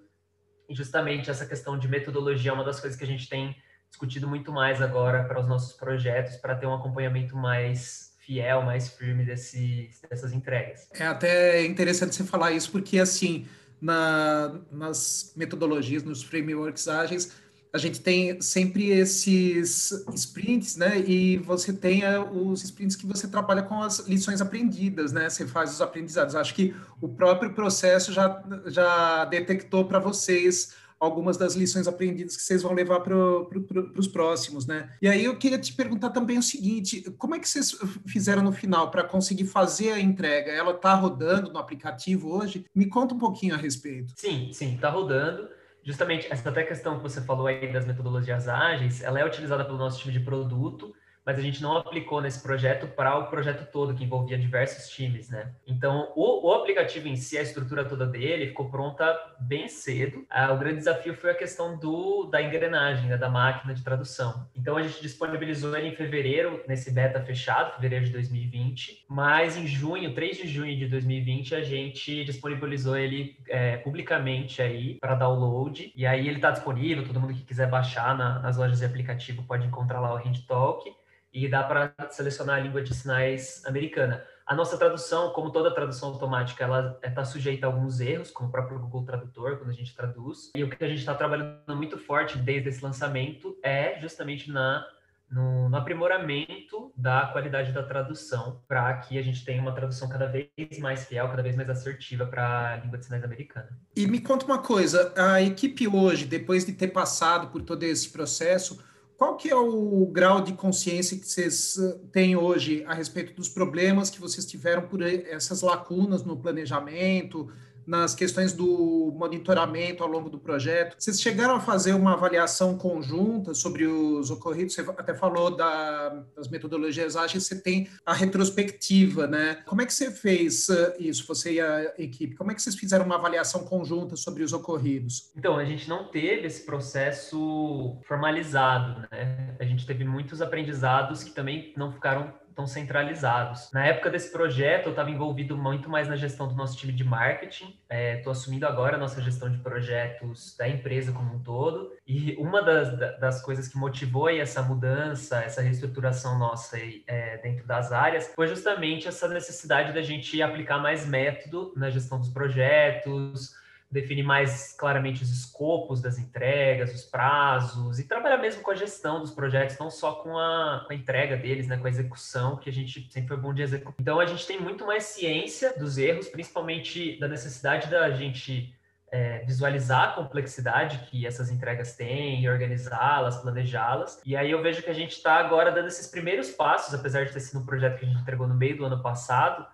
justamente 0.71 1.31
essa 1.31 1.47
questão 1.47 1.79
de 1.79 1.89
metodologia 1.89 2.51
é 2.51 2.55
uma 2.55 2.65
das 2.65 2.81
coisas 2.81 2.99
que 2.99 3.05
a 3.05 3.07
gente 3.07 3.29
tem 3.29 3.57
discutido 3.89 4.27
muito 4.27 4.51
mais 4.51 4.83
agora 4.83 5.25
para 5.25 5.41
os 5.41 5.47
nossos 5.47 5.75
projetos, 5.75 6.37
para 6.37 6.55
ter 6.55 6.67
um 6.67 6.75
acompanhamento 6.75 7.37
mais 7.37 8.15
fiel, 8.19 8.63
mais 8.63 8.89
firme 8.89 9.25
desse, 9.25 9.91
dessas 10.09 10.33
entregas. 10.33 10.89
É 10.93 11.07
até 11.07 11.65
interessante 11.65 12.15
você 12.15 12.25
falar 12.25 12.53
isso, 12.53 12.73
porque 12.73 12.99
assim, 12.99 13.47
na, 13.81 14.61
nas 14.73 15.33
metodologias, 15.37 16.03
nos 16.03 16.23
frameworks 16.23 16.89
ágeis, 16.89 17.33
a 17.75 17.79
gente 17.79 18.01
tem 18.01 18.41
sempre 18.41 18.91
esses 18.91 19.91
sprints, 20.15 20.77
né? 20.77 21.01
E 21.01 21.39
você 21.39 21.73
tem 21.73 22.03
os 22.33 22.63
sprints 22.63 22.95
que 22.95 23.05
você 23.05 23.27
trabalha 23.27 23.65
com 23.65 23.83
as 23.83 24.07
lições 24.07 24.41
aprendidas, 24.41 25.11
né? 25.11 25.29
Você 25.29 25.45
faz 25.45 25.73
os 25.73 25.81
aprendizados. 25.81 26.37
Acho 26.37 26.55
que 26.55 26.73
o 27.01 27.09
próprio 27.09 27.53
processo 27.53 28.13
já, 28.13 28.41
já 28.67 29.25
detectou 29.25 29.87
para 29.87 29.99
vocês 29.99 30.73
algumas 31.01 31.37
das 31.37 31.55
lições 31.55 31.89
aprendidas 31.89 32.37
que 32.37 32.43
vocês 32.45 32.63
vão 32.63 32.73
levar 32.73 33.01
para 33.01 33.15
pro, 33.15 33.93
os 33.97 34.07
próximos, 34.07 34.67
né? 34.67 34.91
E 35.03 35.09
aí 35.09 35.25
eu 35.25 35.37
queria 35.37 35.59
te 35.59 35.73
perguntar 35.73 36.11
também 36.11 36.39
o 36.39 36.43
seguinte: 36.45 37.03
como 37.19 37.35
é 37.35 37.41
que 37.41 37.49
vocês 37.49 37.77
fizeram 38.07 38.45
no 38.45 38.53
final 38.53 38.89
para 38.89 39.03
conseguir 39.03 39.47
fazer 39.47 39.91
a 39.91 39.99
entrega? 39.99 40.53
Ela 40.53 40.71
está 40.71 40.95
rodando 40.95 41.53
no 41.53 41.59
aplicativo 41.59 42.37
hoje? 42.37 42.67
Me 42.73 42.87
conta 42.87 43.17
um 43.17 43.19
pouquinho 43.19 43.55
a 43.55 43.59
respeito. 43.59 44.15
Sim, 44.17 44.51
sim, 44.53 44.77
está 44.77 44.91
rodando. 44.91 45.49
Justamente 45.85 46.27
essa 46.33 46.49
até 46.49 46.63
questão 46.65 46.97
que 46.97 47.03
você 47.03 47.21
falou 47.21 47.47
aí 47.47 47.73
das 47.73 47.87
metodologias 47.87 48.49
ágeis, 48.49 49.03
ela 49.03 49.21
é 49.21 49.25
utilizada 49.25 49.65
pelo 49.65 49.79
nosso 49.79 50.01
time 50.01 50.13
de 50.13 50.21
produto, 50.21 50.95
mas 51.25 51.39
a 51.39 51.43
gente 51.43 51.63
não 51.63 51.77
aplicou 51.77 52.21
nesse 52.21 52.43
projeto 52.43 52.87
para 52.87 53.17
o 53.17 53.27
projeto 53.29 53.71
todo, 53.71 53.95
que 53.95 54.05
envolvia 54.05 54.39
diversos 54.39 54.89
times, 54.91 55.31
né? 55.31 55.53
Então, 55.67 56.13
o, 56.15 56.49
o, 56.49 56.53
aplicativo 56.53 57.09
em 57.09 57.17
si, 57.17 57.39
a 57.39 57.43
estrutura 57.43 57.85
toda 57.85 58.07
dele, 58.07 58.49
ficou 58.49 58.69
pronta 58.69 59.19
bem 59.41 59.67
cedo. 59.69 60.27
Ah, 60.29 60.53
o 60.53 60.59
grande 60.59 60.79
desafio 60.79 61.15
foi 61.15 61.31
a 61.31 61.35
questão 61.35 61.79
do, 61.79 62.25
da 62.25 62.43
engrenagem, 62.43 63.09
né, 63.09 63.17
da 63.17 63.31
máquina 63.31 63.73
de 63.73 63.83
tradução. 63.83 64.47
Então, 64.55 64.77
a 64.77 64.83
gente 64.83 65.01
disponibilizou 65.01 65.77
ele 65.77 65.89
em 65.89 65.95
fevereiro, 65.97 66.63
nesse 66.69 66.93
beta 66.93 67.21
fechado, 67.21 67.75
fevereiro 67.75 68.05
de 68.05 68.13
2020, 68.13 69.07
mas 69.09 69.57
em 69.57 69.67
junho, 69.67 70.15
3 70.15 70.37
de 70.37 70.49
junho 70.49 70.77
de 70.77 70.87
2020, 70.87 71.55
a 71.55 71.63
gente 71.63 72.25
disponibilizou 72.25 72.97
ele 72.97 73.39
é, 73.49 73.79
publicamente 73.79 74.61
aí 74.61 74.95
para 74.95 75.15
download, 75.15 75.93
e 75.97 76.07
aí 76.07 76.29
ele 76.29 76.37
está 76.37 76.51
disponível, 76.51 77.07
todo 77.07 77.21
mundo 77.21 77.35
que 77.35 77.45
quiser 77.45 77.69
baixar 77.69 78.17
na, 78.17 78.41
nas 78.41 78.57
lojas 78.57 78.79
de 78.79 78.85
aplicativo 78.85 79.43
pode 79.45 79.67
encontrar 79.67 80.01
lá 80.01 80.13
o 80.13 80.17
HandTalk 80.17 80.93
e 81.35 81.49
dá 81.49 81.65
para 81.65 81.93
selecionar 82.11 82.57
a 82.57 82.61
língua 82.61 82.81
de 82.81 82.95
sinais 82.95 83.61
americana. 83.67 84.25
A 84.47 84.55
nossa 84.55 84.79
tradução, 84.79 85.31
como 85.31 85.51
toda 85.51 85.75
tradução 85.75 86.11
automática, 86.11 86.63
ela 86.63 86.99
está 87.03 87.25
sujeita 87.25 87.67
a 87.67 87.71
alguns 87.71 87.99
erros, 87.99 88.31
como 88.31 88.49
o 88.49 88.53
próprio 88.53 88.79
Google 88.79 89.05
Tradutor, 89.05 89.57
quando 89.57 89.71
a 89.71 89.75
gente 89.75 89.95
traduz. 89.97 90.53
E 90.55 90.63
o 90.63 90.71
que 90.71 90.85
a 90.85 90.89
gente 90.89 91.01
está 91.01 91.15
trabalhando 91.15 91.75
muito 91.75 91.99
forte 91.99 92.39
desde 92.39 92.69
esse 92.69 92.85
lançamento 92.85 93.59
é 93.63 93.99
justamente 94.01 94.51
na 94.53 94.87
no, 95.31 95.69
no, 95.69 95.77
aprimoramento 95.77 96.93
da 96.95 97.27
qualidade 97.27 97.73
da 97.73 97.83
tradução, 97.83 98.63
para 98.69 98.95
que 98.99 99.19
a 99.19 99.23
gente 99.23 99.45
tenha 99.45 99.61
uma 99.61 99.75
tradução 99.75 100.09
cada 100.09 100.27
vez 100.27 100.79
mais 100.79 101.07
fiel, 101.07 101.29
cada 101.29 101.43
vez 101.43 101.57
mais 101.57 101.69
assertiva 101.69 102.27
para 102.27 102.75
a 102.75 102.77
língua 102.77 102.99
de 102.99 103.07
sinais 103.07 103.25
americana. 103.25 103.69
E 103.97 104.07
me 104.07 104.21
conta 104.21 104.45
uma 104.45 104.59
coisa, 104.59 105.13
a 105.17 105.43
equipe 105.43 105.89
hoje, 105.89 106.27
depois 106.27 106.65
de 106.65 106.75
ter 106.75 106.89
passado 106.89 107.49
por 107.49 107.63
todo 107.63 107.83
esse 107.83 108.11
processo, 108.11 108.79
qual 109.25 109.37
que 109.39 109.49
é 109.49 109.57
o 109.57 110.05
grau 110.13 110.43
de 110.43 110.53
consciência 110.53 111.17
que 111.17 111.27
vocês 111.27 111.79
eh, 111.79 111.97
têm 112.13 112.37
hoje 112.37 112.85
a 112.87 112.93
respeito 112.93 113.33
dos 113.33 113.49
problemas 113.49 114.11
que 114.11 114.21
vocês 114.21 114.45
tiveram 114.45 114.83
por 114.83 115.01
essas 115.01 115.63
lacunas 115.63 116.23
no 116.23 116.37
planejamento, 116.37 117.51
nas 117.87 118.15
questões 118.15 118.53
do 118.53 119.13
monitoramento 119.17 120.03
ao 120.03 120.09
longo 120.09 120.29
do 120.29 120.39
projeto. 120.39 120.97
Vocês 120.99 121.21
chegaram 121.21 121.57
a 121.57 121.61
fazer 121.61 121.95
uma 121.95 122.15
avaliação 122.15 122.77
conjunta 122.77 123.55
sobre 123.55 123.87
os 123.87 124.31
ocorridos? 124.31 124.75
Você 124.75 124.81
até 124.83 125.15
falou 125.15 125.55
da, 125.55 126.25
das 126.37 126.49
metodologias 126.49 127.17
ágeis, 127.17 127.45
você 127.45 127.61
tem 127.61 127.89
a 128.05 128.13
retrospectiva, 128.13 129.27
né? 129.27 129.63
Como 129.67 129.83
é 129.83 129.87
que 129.87 129.95
você 129.95 130.11
fez 130.11 130.69
uh, 130.69 130.95
isso, 130.99 131.27
você 131.27 131.55
e 131.55 131.61
a 131.61 131.95
equipe? 131.99 132.37
Como 132.37 132.51
é 132.51 132.55
que 132.55 132.63
vocês 132.63 132.77
fizeram 132.77 133.05
uma 133.05 133.17
avaliação 133.17 133.65
conjunta 133.65 134.17
sobre 134.17 134.43
os 134.43 134.53
ocorridos? 134.53 135.31
Então, 135.37 135.57
a 135.57 135.65
gente 135.65 135.89
não 135.89 136.09
teve 136.09 136.47
esse 136.47 136.65
processo 136.65 137.99
formalizado, 138.07 139.07
né? 139.11 139.57
A 139.59 139.65
gente 139.65 139.87
teve 139.87 140.05
muitos 140.05 140.41
aprendizados 140.41 141.23
que 141.23 141.31
também 141.31 141.73
não 141.77 141.93
ficaram 141.93 142.33
tão 142.55 142.67
centralizados. 142.67 143.71
Na 143.73 143.87
época 143.87 144.11
desse 144.11 144.31
projeto, 144.31 144.87
eu 144.87 144.91
estava 144.91 145.11
envolvido 145.11 145.57
muito 145.57 145.89
mais 145.89 146.09
na 146.09 146.17
gestão 146.17 146.47
do 146.47 146.55
nosso 146.55 146.77
time 146.77 146.93
de 146.93 147.05
marketing. 147.05 147.79
Estou 147.91 148.33
é, 148.33 148.37
assumindo 148.37 148.67
agora 148.67 148.97
a 148.97 148.99
nossa 148.99 149.21
gestão 149.21 149.51
de 149.51 149.59
projetos 149.59 150.57
da 150.57 150.69
empresa 150.69 151.13
como 151.13 151.35
um 151.35 151.39
todo. 151.43 151.93
E 152.07 152.37
uma 152.37 152.63
das, 152.63 153.19
das 153.19 153.43
coisas 153.43 153.69
que 153.69 153.77
motivou 153.77 154.29
essa 154.29 154.63
mudança, 154.63 155.43
essa 155.43 155.61
reestruturação 155.61 156.39
nossa 156.39 156.79
é, 157.07 157.39
dentro 157.39 157.67
das 157.67 157.93
áreas, 157.93 158.33
foi 158.35 158.47
justamente 158.47 159.09
essa 159.09 159.29
necessidade 159.29 159.93
da 159.93 160.03
gente 160.03 160.41
aplicar 160.43 160.79
mais 160.79 161.07
método 161.07 161.73
na 161.77 161.91
gestão 161.91 162.19
dos 162.19 162.29
projetos, 162.29 163.55
definir 163.95 164.25
mais 164.25 164.73
claramente 164.73 165.23
os 165.23 165.31
escopos 165.31 166.03
das 166.03 166.19
entregas, 166.19 166.93
os 166.93 167.05
prazos 167.05 168.01
e 168.01 168.05
trabalhar 168.09 168.39
mesmo 168.39 168.61
com 168.61 168.73
a 168.73 168.75
gestão 168.75 169.21
dos 169.21 169.31
projetos, 169.31 169.79
não 169.79 169.89
só 169.89 170.17
com 170.17 170.37
a, 170.37 170.85
com 170.85 170.93
a 170.93 170.97
entrega 170.97 171.37
deles, 171.37 171.69
né, 171.69 171.77
com 171.77 171.87
a 171.87 171.91
execução, 171.91 172.57
que 172.57 172.69
a 172.69 172.73
gente 172.73 173.11
sempre 173.13 173.29
foi 173.29 173.37
bom 173.37 173.55
de 173.55 173.63
executar. 173.63 173.95
Então 174.01 174.19
a 174.19 174.27
gente 174.27 174.45
tem 174.47 174.61
muito 174.61 174.85
mais 174.85 175.05
ciência 175.05 175.73
dos 175.79 175.97
erros, 175.97 176.29
principalmente 176.29 177.19
da 177.21 177.29
necessidade 177.29 177.89
da 177.89 178.11
gente 178.11 178.75
é, 179.13 179.45
visualizar 179.45 180.09
a 180.09 180.13
complexidade 180.13 181.07
que 181.09 181.25
essas 181.25 181.49
entregas 181.49 181.95
têm, 181.95 182.49
organizá-las, 182.51 183.37
planejá-las. 183.37 184.21
E 184.27 184.35
aí 184.37 184.51
eu 184.51 184.61
vejo 184.61 184.83
que 184.83 184.91
a 184.91 184.95
gente 184.95 185.13
está 185.13 185.37
agora 185.37 185.71
dando 185.71 185.87
esses 185.87 186.09
primeiros 186.09 186.51
passos, 186.51 186.93
apesar 186.93 187.25
de 187.25 187.33
ter 187.33 187.39
sido 187.39 187.61
um 187.61 187.65
projeto 187.65 188.01
que 188.01 188.05
a 188.05 188.09
gente 188.09 188.21
entregou 188.21 188.49
no 188.49 188.57
meio 188.57 188.77
do 188.77 188.85
ano 188.85 189.01
passado, 189.01 189.65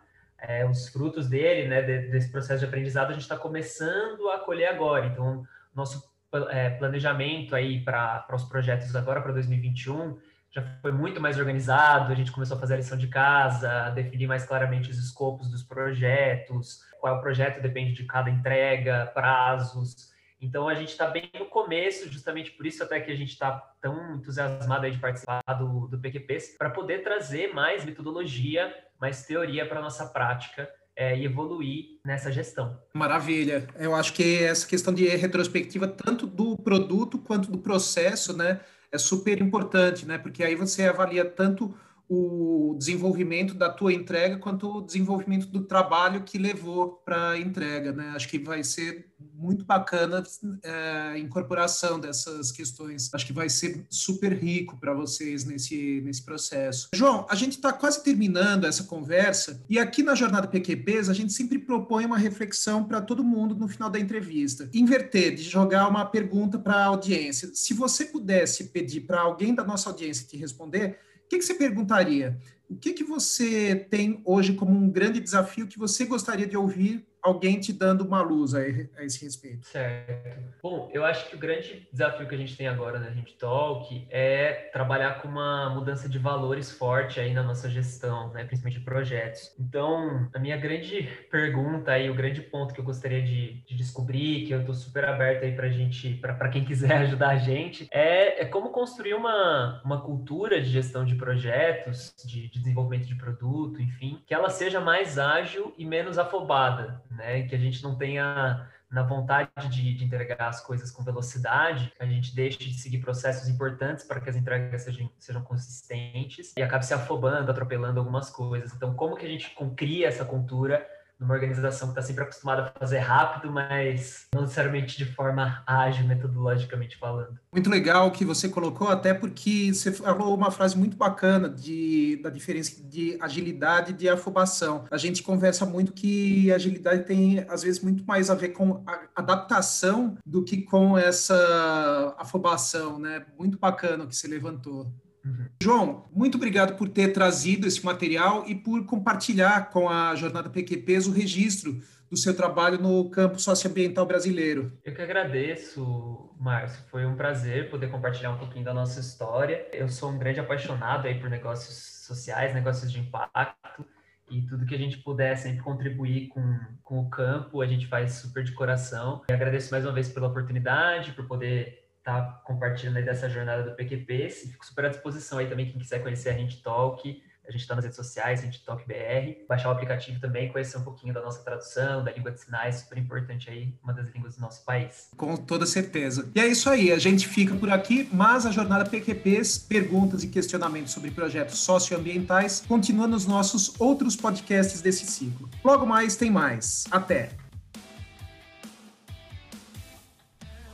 é, 0.42 0.64
os 0.64 0.88
frutos 0.88 1.28
dele, 1.28 1.68
né, 1.68 1.82
desse 1.82 2.30
processo 2.30 2.60
de 2.60 2.66
aprendizado, 2.66 3.10
a 3.10 3.12
gente 3.12 3.22
está 3.22 3.36
começando 3.36 4.28
a 4.30 4.38
colher 4.38 4.68
agora. 4.68 5.06
Então, 5.06 5.44
nosso 5.74 6.02
é, 6.50 6.70
planejamento 6.70 7.54
aí 7.54 7.82
para 7.82 8.26
os 8.32 8.44
projetos 8.44 8.94
agora 8.94 9.20
para 9.20 9.32
2021 9.32 10.18
já 10.50 10.62
foi 10.82 10.90
muito 10.92 11.20
mais 11.20 11.38
organizado. 11.38 12.12
A 12.12 12.16
gente 12.16 12.32
começou 12.32 12.56
a 12.56 12.60
fazer 12.60 12.74
a 12.74 12.76
lição 12.78 12.98
de 12.98 13.06
casa, 13.06 13.90
definir 13.90 14.26
mais 14.26 14.44
claramente 14.44 14.90
os 14.90 14.98
escopos 14.98 15.48
dos 15.48 15.62
projetos, 15.62 16.80
qual 17.00 17.14
é 17.14 17.18
o 17.18 17.20
projeto 17.20 17.62
depende 17.62 17.92
de 17.92 18.04
cada 18.04 18.28
entrega, 18.28 19.10
prazos. 19.14 20.10
Então 20.40 20.68
a 20.68 20.74
gente 20.74 20.88
está 20.88 21.06
bem 21.06 21.30
no 21.38 21.46
começo, 21.46 22.10
justamente 22.10 22.50
por 22.52 22.66
isso 22.66 22.82
até 22.82 22.98
que 22.98 23.12
a 23.12 23.16
gente 23.16 23.30
está 23.30 23.52
tão 23.80 24.16
entusiasmado 24.16 24.90
de 24.90 24.98
participar 24.98 25.42
do, 25.58 25.86
do 25.86 25.98
PQPs, 25.98 26.56
para 26.56 26.70
poder 26.70 27.02
trazer 27.02 27.52
mais 27.54 27.84
metodologia, 27.84 28.74
mais 29.00 29.24
teoria 29.24 29.66
para 29.66 29.78
a 29.78 29.82
nossa 29.82 30.06
prática 30.06 30.68
é, 30.94 31.16
e 31.16 31.24
evoluir 31.24 32.00
nessa 32.04 32.30
gestão. 32.30 32.78
Maravilha. 32.92 33.66
Eu 33.76 33.94
acho 33.94 34.12
que 34.12 34.42
essa 34.44 34.66
questão 34.66 34.92
de 34.92 35.06
retrospectiva, 35.08 35.88
tanto 35.88 36.26
do 36.26 36.56
produto 36.56 37.18
quanto 37.18 37.50
do 37.50 37.58
processo, 37.58 38.36
né, 38.36 38.60
é 38.92 38.98
super 38.98 39.40
importante, 39.40 40.04
né, 40.04 40.18
porque 40.18 40.42
aí 40.42 40.54
você 40.54 40.84
avalia 40.84 41.24
tanto 41.24 41.74
o 42.12 42.74
desenvolvimento 42.76 43.54
da 43.54 43.70
tua 43.70 43.92
entrega 43.92 44.36
quanto 44.36 44.78
o 44.78 44.80
desenvolvimento 44.80 45.46
do 45.46 45.62
trabalho 45.62 46.24
que 46.24 46.38
levou 46.38 47.00
para 47.04 47.30
a 47.30 47.38
entrega, 47.38 47.92
né? 47.92 48.10
Acho 48.16 48.28
que 48.28 48.36
vai 48.36 48.64
ser 48.64 49.08
muito 49.32 49.64
bacana 49.64 50.24
é, 50.64 50.72
a 51.12 51.18
incorporação 51.18 52.00
dessas 52.00 52.50
questões. 52.50 53.10
Acho 53.14 53.26
que 53.26 53.32
vai 53.32 53.48
ser 53.48 53.86
super 53.88 54.32
rico 54.32 54.76
para 54.78 54.92
vocês 54.92 55.44
nesse, 55.44 56.00
nesse 56.00 56.24
processo. 56.24 56.88
João, 56.92 57.24
a 57.30 57.36
gente 57.36 57.52
está 57.52 57.72
quase 57.72 58.02
terminando 58.02 58.64
essa 58.64 58.82
conversa 58.82 59.62
e 59.70 59.78
aqui 59.78 60.02
na 60.02 60.16
Jornada 60.16 60.48
PQPs 60.48 61.08
a 61.08 61.14
gente 61.14 61.32
sempre 61.32 61.60
propõe 61.60 62.04
uma 62.06 62.18
reflexão 62.18 62.82
para 62.82 63.00
todo 63.00 63.22
mundo 63.22 63.54
no 63.54 63.68
final 63.68 63.88
da 63.88 64.00
entrevista. 64.00 64.68
Inverter, 64.74 65.36
de 65.36 65.44
jogar 65.44 65.86
uma 65.86 66.04
pergunta 66.04 66.58
para 66.58 66.74
a 66.74 66.86
audiência. 66.86 67.50
Se 67.54 67.72
você 67.72 68.04
pudesse 68.04 68.64
pedir 68.64 69.02
para 69.02 69.20
alguém 69.20 69.54
da 69.54 69.62
nossa 69.62 69.90
audiência 69.90 70.26
te 70.26 70.36
responder, 70.36 70.98
que, 71.30 71.38
que 71.38 71.44
você 71.44 71.54
perguntaria? 71.54 72.36
O 72.68 72.74
que, 72.74 72.92
que 72.92 73.04
você 73.04 73.76
tem 73.88 74.20
hoje 74.24 74.54
como 74.54 74.76
um 74.76 74.90
grande 74.90 75.20
desafio 75.20 75.68
que 75.68 75.78
você 75.78 76.04
gostaria 76.04 76.46
de 76.46 76.56
ouvir 76.56 77.06
alguém 77.22 77.60
te 77.60 77.72
dando 77.72 78.02
uma 78.02 78.22
luz 78.22 78.54
a, 78.54 78.60
a, 78.60 79.04
esse 79.04 79.24
respeito. 79.24 79.66
Certo. 79.66 80.40
Bom, 80.62 80.90
eu 80.92 81.04
acho 81.04 81.28
que 81.28 81.36
o 81.36 81.38
grande 81.38 81.88
desafio 81.92 82.26
que 82.26 82.34
a 82.34 82.38
gente 82.38 82.56
tem 82.56 82.68
agora 82.68 82.98
na 82.98 83.10
Gente 83.10 83.36
Talk 83.36 84.06
é 84.10 84.70
trabalhar 84.72 85.20
com 85.20 85.28
uma 85.28 85.70
mudança 85.70 86.08
de 86.08 86.18
valores 86.18 86.70
forte 86.70 87.20
aí 87.20 87.32
na 87.32 87.42
nossa 87.42 87.68
gestão, 87.68 88.32
né, 88.32 88.44
principalmente 88.44 88.78
de 88.78 88.84
projetos. 88.84 89.54
Então, 89.58 90.28
a 90.32 90.38
minha 90.38 90.56
grande 90.56 91.08
pergunta 91.30 91.92
aí, 91.92 92.10
o 92.10 92.14
grande 92.14 92.40
ponto 92.40 92.74
que 92.74 92.80
eu 92.80 92.84
gostaria 92.84 93.22
de, 93.22 93.62
de 93.62 93.76
descobrir, 93.76 94.46
que 94.46 94.52
eu 94.52 94.60
estou 94.60 94.74
super 94.74 95.04
aberto 95.04 95.44
aí 95.44 95.54
para 95.54 95.68
gente, 95.68 96.14
para 96.14 96.48
quem 96.48 96.64
quiser 96.64 96.92
ajudar 97.02 97.30
a 97.30 97.36
gente, 97.36 97.88
é, 97.90 98.42
é 98.42 98.44
como 98.44 98.70
construir 98.70 99.14
uma, 99.14 99.80
uma 99.84 100.00
cultura 100.00 100.60
de 100.60 100.68
gestão 100.68 101.04
de 101.04 101.14
projetos, 101.14 102.14
de, 102.24 102.48
de 102.48 102.58
desenvolvimento 102.58 103.06
de 103.06 103.14
produto, 103.14 103.80
enfim, 103.80 104.22
que 104.26 104.34
ela 104.34 104.50
seja 104.50 104.80
mais 104.80 105.18
ágil 105.18 105.74
e 105.76 105.84
menos 105.84 106.18
afobada 106.18 107.02
né? 107.10 107.42
Que 107.42 107.54
a 107.54 107.58
gente 107.58 107.82
não 107.82 107.96
tenha 107.96 108.68
na 108.90 109.04
vontade 109.04 109.50
de, 109.68 109.94
de, 109.94 110.04
entregar 110.04 110.48
as 110.48 110.60
coisas 110.60 110.90
com 110.90 111.04
velocidade, 111.04 111.92
a 112.00 112.04
gente 112.04 112.34
deixe 112.34 112.58
de 112.58 112.74
seguir 112.74 112.98
processos 112.98 113.48
importantes 113.48 114.04
para 114.04 114.20
que 114.20 114.28
as 114.28 114.34
entregas 114.34 114.82
sejam, 114.82 115.08
sejam 115.16 115.42
consistentes 115.42 116.52
e 116.56 116.62
acabe 116.62 116.84
se 116.84 116.92
afobando, 116.92 117.50
atropelando 117.50 118.00
algumas 118.00 118.30
coisas. 118.30 118.74
Então, 118.74 118.94
como 118.94 119.14
que 119.14 119.24
a 119.24 119.28
gente 119.28 119.54
cria 119.76 120.08
essa 120.08 120.24
cultura 120.24 120.84
numa 121.20 121.34
organização 121.34 121.88
que 121.88 121.92
está 121.92 122.02
sempre 122.02 122.22
acostumada 122.22 122.62
a 122.62 122.78
fazer 122.78 122.98
rápido, 122.98 123.52
mas 123.52 124.26
não 124.34 124.42
necessariamente 124.42 124.96
de 124.96 125.04
forma 125.04 125.62
ágil, 125.66 126.06
metodologicamente 126.06 126.96
falando. 126.96 127.38
Muito 127.52 127.68
legal 127.68 128.08
o 128.08 128.10
que 128.10 128.24
você 128.24 128.48
colocou, 128.48 128.88
até 128.88 129.12
porque 129.12 129.72
você 129.72 129.92
falou 129.92 130.34
uma 130.34 130.50
frase 130.50 130.78
muito 130.78 130.96
bacana 130.96 131.48
de, 131.48 132.18
da 132.22 132.30
diferença 132.30 132.82
de 132.82 133.18
agilidade 133.20 133.90
e 133.90 133.94
de 133.94 134.08
afobação. 134.08 134.86
A 134.90 134.96
gente 134.96 135.22
conversa 135.22 135.66
muito 135.66 135.92
que 135.92 136.50
agilidade 136.52 137.04
tem, 137.04 137.44
às 137.48 137.62
vezes, 137.62 137.80
muito 137.80 138.04
mais 138.04 138.30
a 138.30 138.34
ver 138.34 138.50
com 138.50 138.82
a 138.86 139.00
adaptação 139.14 140.16
do 140.24 140.42
que 140.42 140.62
com 140.62 140.96
essa 140.96 142.14
afobação, 142.18 142.98
né? 142.98 143.26
Muito 143.38 143.58
bacana 143.58 144.04
o 144.04 144.08
que 144.08 144.16
você 144.16 144.26
levantou. 144.26 144.90
Uhum. 145.24 145.46
João, 145.62 146.04
muito 146.12 146.36
obrigado 146.36 146.76
por 146.76 146.88
ter 146.88 147.12
trazido 147.12 147.66
esse 147.66 147.84
material 147.84 148.44
e 148.46 148.54
por 148.54 148.84
compartilhar 148.86 149.70
com 149.70 149.88
a 149.88 150.14
Jornada 150.14 150.48
PQPs 150.48 151.06
o 151.06 151.12
registro 151.12 151.80
do 152.10 152.16
seu 152.16 152.34
trabalho 152.34 152.78
no 152.78 153.08
campo 153.08 153.38
socioambiental 153.38 154.04
brasileiro. 154.04 154.72
Eu 154.84 154.92
que 154.92 155.00
agradeço, 155.00 156.34
Márcio. 156.40 156.82
Foi 156.90 157.06
um 157.06 157.14
prazer 157.14 157.70
poder 157.70 157.88
compartilhar 157.88 158.32
um 158.32 158.38
pouquinho 158.38 158.64
da 158.64 158.74
nossa 158.74 158.98
história. 158.98 159.68
Eu 159.72 159.88
sou 159.88 160.10
um 160.10 160.18
grande 160.18 160.40
apaixonado 160.40 161.06
aí 161.06 161.20
por 161.20 161.30
negócios 161.30 162.04
sociais, 162.04 162.52
negócios 162.52 162.90
de 162.90 162.98
impacto 162.98 163.84
e 164.30 164.42
tudo 164.42 164.64
que 164.64 164.74
a 164.74 164.78
gente 164.78 164.98
puder 164.98 165.36
sempre 165.36 165.60
contribuir 165.60 166.28
com, 166.28 166.58
com 166.84 167.00
o 167.00 167.10
campo, 167.10 167.60
a 167.60 167.66
gente 167.66 167.86
faz 167.88 168.14
super 168.14 168.44
de 168.44 168.52
coração. 168.52 169.22
E 169.28 169.32
agradeço 169.32 169.72
mais 169.72 169.84
uma 169.84 169.92
vez 169.92 170.08
pela 170.08 170.28
oportunidade, 170.28 171.12
por 171.12 171.26
poder 171.26 171.79
tá 172.02 172.40
compartilhando 172.44 172.96
aí 172.96 173.04
dessa 173.04 173.28
jornada 173.28 173.62
do 173.62 173.76
PQP. 173.76 174.30
Fico 174.30 174.66
super 174.66 174.86
à 174.86 174.88
disposição 174.88 175.38
aí 175.38 175.48
também, 175.48 175.66
quem 175.66 175.78
quiser 175.78 176.00
conhecer 176.00 176.30
a 176.30 176.32
Gente 176.32 176.62
Talk, 176.62 177.22
a 177.50 177.52
gente 177.52 177.62
está 177.62 177.74
nas 177.74 177.84
redes 177.84 177.96
sociais, 177.96 178.40
a 178.40 178.44
gente 178.44 178.64
Talk 178.64 178.84
BR, 178.86 179.44
baixar 179.48 179.70
o 179.70 179.72
aplicativo 179.72 180.20
também, 180.20 180.52
conhecer 180.52 180.76
um 180.78 180.84
pouquinho 180.84 181.12
da 181.12 181.20
nossa 181.20 181.42
tradução, 181.42 182.04
da 182.04 182.12
língua 182.12 182.30
de 182.30 182.40
sinais, 182.40 182.76
super 182.76 182.96
importante 182.96 183.50
aí, 183.50 183.74
uma 183.82 183.92
das 183.92 184.08
línguas 184.10 184.36
do 184.36 184.40
nosso 184.40 184.64
país. 184.64 185.08
Com 185.16 185.36
toda 185.36 185.66
certeza. 185.66 186.30
E 186.32 186.40
é 186.40 186.46
isso 186.46 186.70
aí, 186.70 186.92
a 186.92 186.98
gente 186.98 187.26
fica 187.26 187.54
por 187.56 187.68
aqui, 187.70 188.08
mas 188.12 188.46
a 188.46 188.52
jornada 188.52 188.88
PQPs, 188.88 189.58
perguntas 189.58 190.22
e 190.22 190.28
questionamentos 190.28 190.92
sobre 190.92 191.10
projetos 191.10 191.58
socioambientais, 191.58 192.64
continua 192.68 193.08
nos 193.08 193.26
nossos 193.26 193.78
outros 193.80 194.14
podcasts 194.14 194.80
desse 194.80 195.04
ciclo. 195.06 195.50
Logo 195.64 195.84
mais 195.84 196.14
tem 196.16 196.30
mais. 196.30 196.84
Até! 196.90 197.30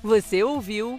Você 0.02 0.44
ouviu 0.44 0.98